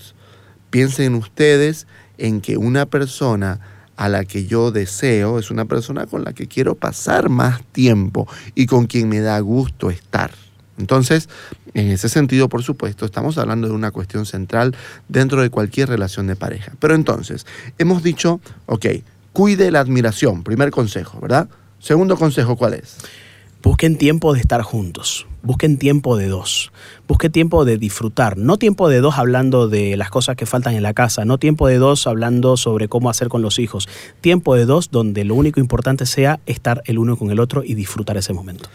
Piensen 0.71 1.13
ustedes 1.13 1.85
en 2.17 2.41
que 2.41 2.57
una 2.57 2.87
persona 2.87 3.59
a 3.97 4.09
la 4.09 4.25
que 4.25 4.47
yo 4.47 4.71
deseo 4.71 5.37
es 5.37 5.51
una 5.51 5.65
persona 5.65 6.07
con 6.07 6.23
la 6.23 6.33
que 6.33 6.47
quiero 6.47 6.73
pasar 6.73 7.29
más 7.29 7.61
tiempo 7.71 8.27
y 8.55 8.65
con 8.65 8.87
quien 8.87 9.09
me 9.09 9.19
da 9.19 9.39
gusto 9.39 9.91
estar. 9.91 10.31
Entonces, 10.79 11.29
en 11.75 11.89
ese 11.89 12.09
sentido, 12.09 12.49
por 12.49 12.63
supuesto, 12.63 13.05
estamos 13.05 13.37
hablando 13.37 13.67
de 13.67 13.75
una 13.75 13.91
cuestión 13.91 14.25
central 14.25 14.75
dentro 15.07 15.43
de 15.43 15.51
cualquier 15.51 15.87
relación 15.87 16.25
de 16.25 16.35
pareja. 16.35 16.73
Pero 16.79 16.95
entonces, 16.95 17.45
hemos 17.77 18.01
dicho, 18.01 18.41
ok, 18.65 18.87
cuide 19.33 19.69
la 19.69 19.81
admiración, 19.81 20.41
primer 20.41 20.71
consejo, 20.71 21.19
¿verdad? 21.21 21.47
Segundo 21.83 22.15
consejo, 22.15 22.55
¿cuál 22.55 22.75
es? 22.75 22.95
Busquen 23.61 23.97
tiempo 23.97 24.33
de 24.33 24.39
estar 24.39 24.61
juntos, 24.61 25.27
busquen 25.41 25.77
tiempo 25.77 26.15
de 26.15 26.29
dos, 26.29 26.71
busquen 27.09 27.29
tiempo 27.29 27.65
de 27.65 27.77
disfrutar, 27.77 28.37
no 28.37 28.57
tiempo 28.57 28.87
de 28.87 29.01
dos 29.01 29.17
hablando 29.17 29.67
de 29.67 29.97
las 29.97 30.09
cosas 30.09 30.37
que 30.37 30.45
faltan 30.45 30.75
en 30.75 30.83
la 30.83 30.93
casa, 30.93 31.25
no 31.25 31.39
tiempo 31.39 31.67
de 31.67 31.79
dos 31.79 32.07
hablando 32.07 32.55
sobre 32.55 32.87
cómo 32.87 33.09
hacer 33.09 33.27
con 33.27 33.41
los 33.41 33.59
hijos, 33.59 33.89
tiempo 34.21 34.55
de 34.55 34.63
dos 34.63 34.91
donde 34.91 35.25
lo 35.25 35.35
único 35.35 35.59
importante 35.59 36.05
sea 36.05 36.39
estar 36.45 36.81
el 36.85 36.99
uno 36.99 37.17
con 37.17 37.31
el 37.31 37.41
otro 37.41 37.65
y 37.65 37.73
disfrutar 37.73 38.15
ese 38.15 38.31
momento. 38.31 38.69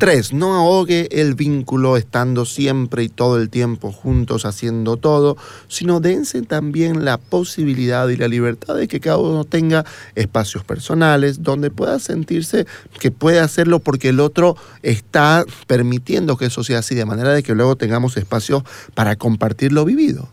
Tres, 0.00 0.32
no 0.32 0.54
ahogue 0.54 1.08
el 1.20 1.34
vínculo 1.34 1.98
estando 1.98 2.46
siempre 2.46 3.02
y 3.02 3.10
todo 3.10 3.36
el 3.36 3.50
tiempo 3.50 3.92
juntos 3.92 4.46
haciendo 4.46 4.96
todo, 4.96 5.36
sino 5.68 6.00
dense 6.00 6.40
también 6.40 7.04
la 7.04 7.18
posibilidad 7.18 8.08
y 8.08 8.16
la 8.16 8.26
libertad 8.26 8.76
de 8.76 8.88
que 8.88 8.98
cada 8.98 9.18
uno 9.18 9.44
tenga 9.44 9.84
espacios 10.14 10.64
personales 10.64 11.42
donde 11.42 11.70
pueda 11.70 11.98
sentirse 11.98 12.66
que 12.98 13.10
puede 13.10 13.40
hacerlo 13.40 13.80
porque 13.80 14.08
el 14.08 14.20
otro 14.20 14.56
está 14.82 15.44
permitiendo 15.66 16.38
que 16.38 16.46
eso 16.46 16.64
sea 16.64 16.78
así, 16.78 16.94
de 16.94 17.04
manera 17.04 17.34
de 17.34 17.42
que 17.42 17.54
luego 17.54 17.76
tengamos 17.76 18.16
espacios 18.16 18.62
para 18.94 19.16
compartir 19.16 19.70
lo 19.70 19.84
vivido 19.84 20.30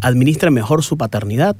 administren 0.00 0.52
mejor 0.52 0.82
su 0.82 0.96
paternidad, 0.96 1.56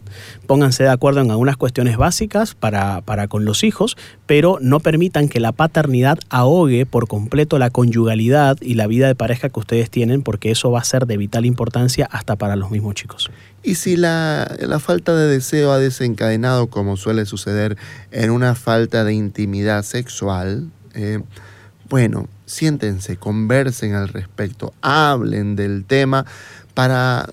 pónganse 0.46 0.84
de 0.84 0.90
acuerdo 0.90 1.20
en 1.20 1.30
algunas 1.30 1.56
cuestiones 1.56 1.96
básicas 1.96 2.54
para, 2.54 3.00
para 3.02 3.28
con 3.28 3.44
los 3.44 3.64
hijos, 3.64 3.96
pero 4.26 4.58
no 4.60 4.80
permitan 4.80 5.28
que 5.28 5.40
la 5.40 5.52
paternidad 5.52 6.18
ahogue 6.30 6.86
por 6.86 7.08
completo 7.08 7.58
la 7.58 7.70
conyugalidad 7.70 8.56
y 8.60 8.74
la 8.74 8.86
vida 8.86 9.06
de 9.06 9.14
pareja 9.14 9.48
que 9.48 9.60
ustedes 9.60 9.90
tienen, 9.90 10.22
porque 10.22 10.50
eso 10.50 10.70
va 10.70 10.80
a 10.80 10.84
ser 10.84 11.06
de 11.06 11.16
vital 11.16 11.46
importancia 11.46 12.08
hasta 12.10 12.36
para 12.36 12.56
los 12.56 12.70
mismos 12.70 12.94
chicos. 12.94 13.30
Y 13.62 13.76
si 13.76 13.96
la, 13.96 14.56
la, 14.60 14.80
falta 14.80 15.14
de 15.14 15.28
deseo 15.28 15.70
ha 15.70 15.78
desencadenado, 15.78 16.66
como 16.66 16.96
suele 16.96 17.26
suceder, 17.26 17.76
en 18.10 18.30
una 18.30 18.54
falta 18.54 19.04
de 19.04 19.14
intimidad 19.14 19.84
sexual, 19.84 20.70
eh, 20.94 21.20
bueno, 21.88 22.28
siéntense, 22.46 23.16
conversen 23.16 23.94
al 23.94 24.08
respecto, 24.08 24.72
hablen 24.80 25.56
del 25.56 25.84
tema 25.84 26.26
para 26.74 27.28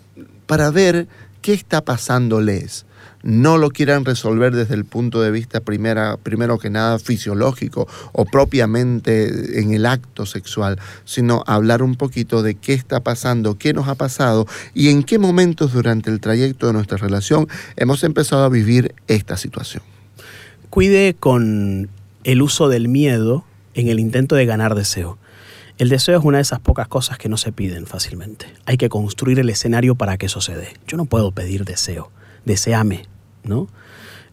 para 0.50 0.72
ver 0.72 1.08
qué 1.44 1.54
está 1.54 1.82
pasándoles. 1.82 2.88
No 3.22 3.60
lo 3.60 3.70
quieran 3.70 4.04
resolver 4.04 4.56
desde 4.56 4.74
el 4.74 4.84
punto 4.84 5.22
de 5.22 5.30
vista 5.30 5.60
primero 5.60 6.58
que 6.60 6.72
nada 6.72 6.98
fisiológico 6.98 7.88
o 8.14 8.26
propiamente 8.26 9.60
en 9.62 9.74
el 9.76 9.86
acto 9.86 10.26
sexual, 10.26 10.80
sino 11.06 11.44
hablar 11.46 11.84
un 11.84 11.94
poquito 11.94 12.42
de 12.42 12.56
qué 12.56 12.74
está 12.74 13.02
pasando, 13.02 13.60
qué 13.60 13.74
nos 13.74 13.88
ha 13.88 13.94
pasado 13.94 14.48
y 14.74 14.90
en 14.90 15.04
qué 15.04 15.20
momentos 15.20 15.72
durante 15.72 16.10
el 16.10 16.20
trayecto 16.20 16.66
de 16.66 16.74
nuestra 16.74 16.98
relación 16.98 17.48
hemos 17.76 18.04
empezado 18.04 18.44
a 18.44 18.50
vivir 18.50 18.96
esta 19.08 19.38
situación. 19.38 19.84
Cuide 20.72 21.16
con 21.20 21.90
el 22.24 22.42
uso 22.42 22.70
del 22.70 22.88
miedo 22.88 23.46
en 23.76 23.88
el 23.88 24.00
intento 24.00 24.36
de 24.36 24.48
ganar 24.48 24.74
deseo. 24.74 25.20
El 25.80 25.88
deseo 25.88 26.20
es 26.20 26.26
una 26.26 26.40
de 26.40 26.42
esas 26.42 26.60
pocas 26.60 26.90
cosas 26.90 27.18
que 27.18 27.30
no 27.30 27.38
se 27.38 27.54
piden 27.54 27.86
fácilmente. 27.86 28.48
Hay 28.66 28.76
que 28.76 28.90
construir 28.90 29.40
el 29.40 29.50
escenario 29.50 29.96
para 29.96 30.18
que 30.18 30.26
eso 30.26 30.42
se 30.42 30.54
dé. 30.54 30.68
Yo 30.86 30.98
no 30.98 31.06
puedo 31.06 31.32
pedir 31.32 31.64
deseo, 31.64 32.12
deseame, 32.44 33.04
¿no? 33.46 33.70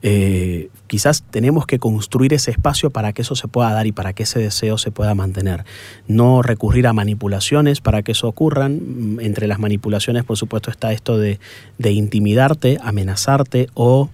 Eh, 0.03 0.71
quizás 0.89 1.23
tenemos 1.31 1.65
que 1.65 1.79
construir 1.79 2.35
ese 2.35 2.51
espacio 2.51 2.91
para 2.91 3.13
que 3.13 3.23
eso 3.23 3.37
se 3.37 3.47
pueda 3.47 3.73
dar 3.73 3.87
y 3.87 3.93
para 3.93 4.13
que 4.13 4.25
ese 4.25 4.41
deseo 4.41 4.77
se 4.77 4.91
pueda 4.91 5.15
mantener. 5.15 5.65
No 6.09 6.43
recurrir 6.43 6.89
a 6.89 6.93
manipulaciones 6.93 7.81
para 7.81 8.03
que 8.03 8.11
eso 8.11 8.27
ocurran. 8.27 8.81
Mm, 9.15 9.21
entre 9.21 9.47
las 9.47 9.61
manipulaciones, 9.61 10.25
por 10.25 10.37
supuesto, 10.37 10.73
está 10.73 10.93
esto 10.93 11.17
de, 11.17 11.39
de 11.79 11.93
intimidarte, 11.93 12.79
amenazarte 12.83 13.69
o 13.75 14.11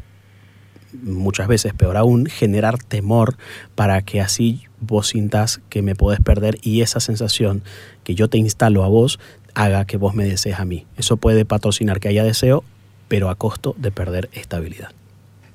muchas 1.03 1.49
veces, 1.49 1.73
peor 1.73 1.97
aún, 1.97 2.27
generar 2.27 2.77
temor 2.77 3.37
para 3.75 4.03
que 4.03 4.21
así 4.21 4.65
vos 4.83 5.09
sintas 5.09 5.61
que 5.69 5.83
me 5.83 5.95
podés 5.95 6.21
perder 6.21 6.59
y 6.63 6.83
esa 6.83 7.01
sensación 7.01 7.63
que 8.05 8.15
yo 8.15 8.29
te 8.29 8.39
instalo 8.39 8.85
a 8.85 8.89
vos 8.89 9.19
haga 9.55 9.85
que 9.87 9.97
vos 9.97 10.15
me 10.15 10.25
desees 10.25 10.59
a 10.59 10.65
mí. 10.65 10.87
Eso 10.97 11.17
puede 11.17 11.45
patrocinar 11.45 12.01
que 12.01 12.09
haya 12.09 12.25
deseo, 12.25 12.65
pero 13.09 13.31
a 13.31 13.35
costo 13.35 13.75
de 13.79 13.91
perder 13.91 14.29
estabilidad. 14.33 14.91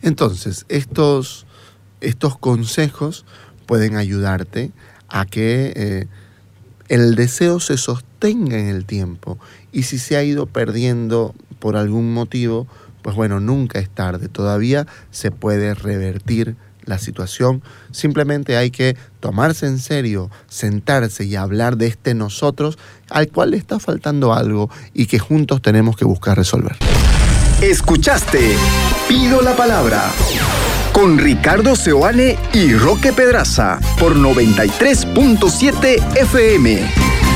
Entonces, 0.02 0.66
estos, 0.70 1.46
estos 2.02 2.38
consejos 2.38 3.26
pueden 3.66 3.96
ayudarte 3.96 4.72
a 5.10 5.26
que 5.26 5.74
eh, 5.76 6.08
el 6.88 7.16
deseo 7.16 7.60
se 7.60 7.78
sostenga 7.78 8.58
en 8.58 8.68
el 8.68 8.86
tiempo 8.86 9.38
y 9.72 9.84
si 9.84 9.98
se 9.98 10.18
ha 10.18 10.24
ido 10.24 10.46
perdiendo 10.46 11.34
por 11.60 11.76
algún 11.76 12.14
motivo, 12.14 12.68
pues 13.02 13.16
bueno, 13.16 13.40
nunca 13.40 13.80
es 13.80 13.90
tarde, 13.90 14.28
todavía 14.28 14.88
se 15.12 15.32
puede 15.32 15.74
revertir 15.74 16.56
la 16.88 16.98
situación, 16.98 17.62
simplemente 17.92 18.58
hay 18.58 18.72
que 18.72 18.98
tomarse 19.20 19.68
en 19.68 19.80
serio, 19.80 20.30
sentarse 20.48 21.26
y 21.26 21.36
hablar 21.36 21.78
de 21.78 21.88
este 21.88 22.14
nosotros 22.14 22.78
al 23.10 23.30
cual 23.30 23.52
le 23.52 23.58
está 23.58 23.80
faltando 23.80 24.34
algo 24.34 24.70
y 24.94 25.06
que 25.06 25.20
juntos 25.20 25.62
tenemos 25.62 25.96
que 25.96 26.06
buscar 26.06 26.38
resolver. 26.38 26.78
Escuchaste 27.62 28.56
Pido 29.08 29.42
la 29.42 29.56
Palabra 29.56 30.12
con 30.94 31.18
Ricardo 31.18 31.76
Seoane 31.76 32.38
y 32.54 32.74
Roque 32.74 33.14
Pedraza 33.14 33.80
por 34.00 34.16
93.7 34.16 36.18
FM. 36.18 37.27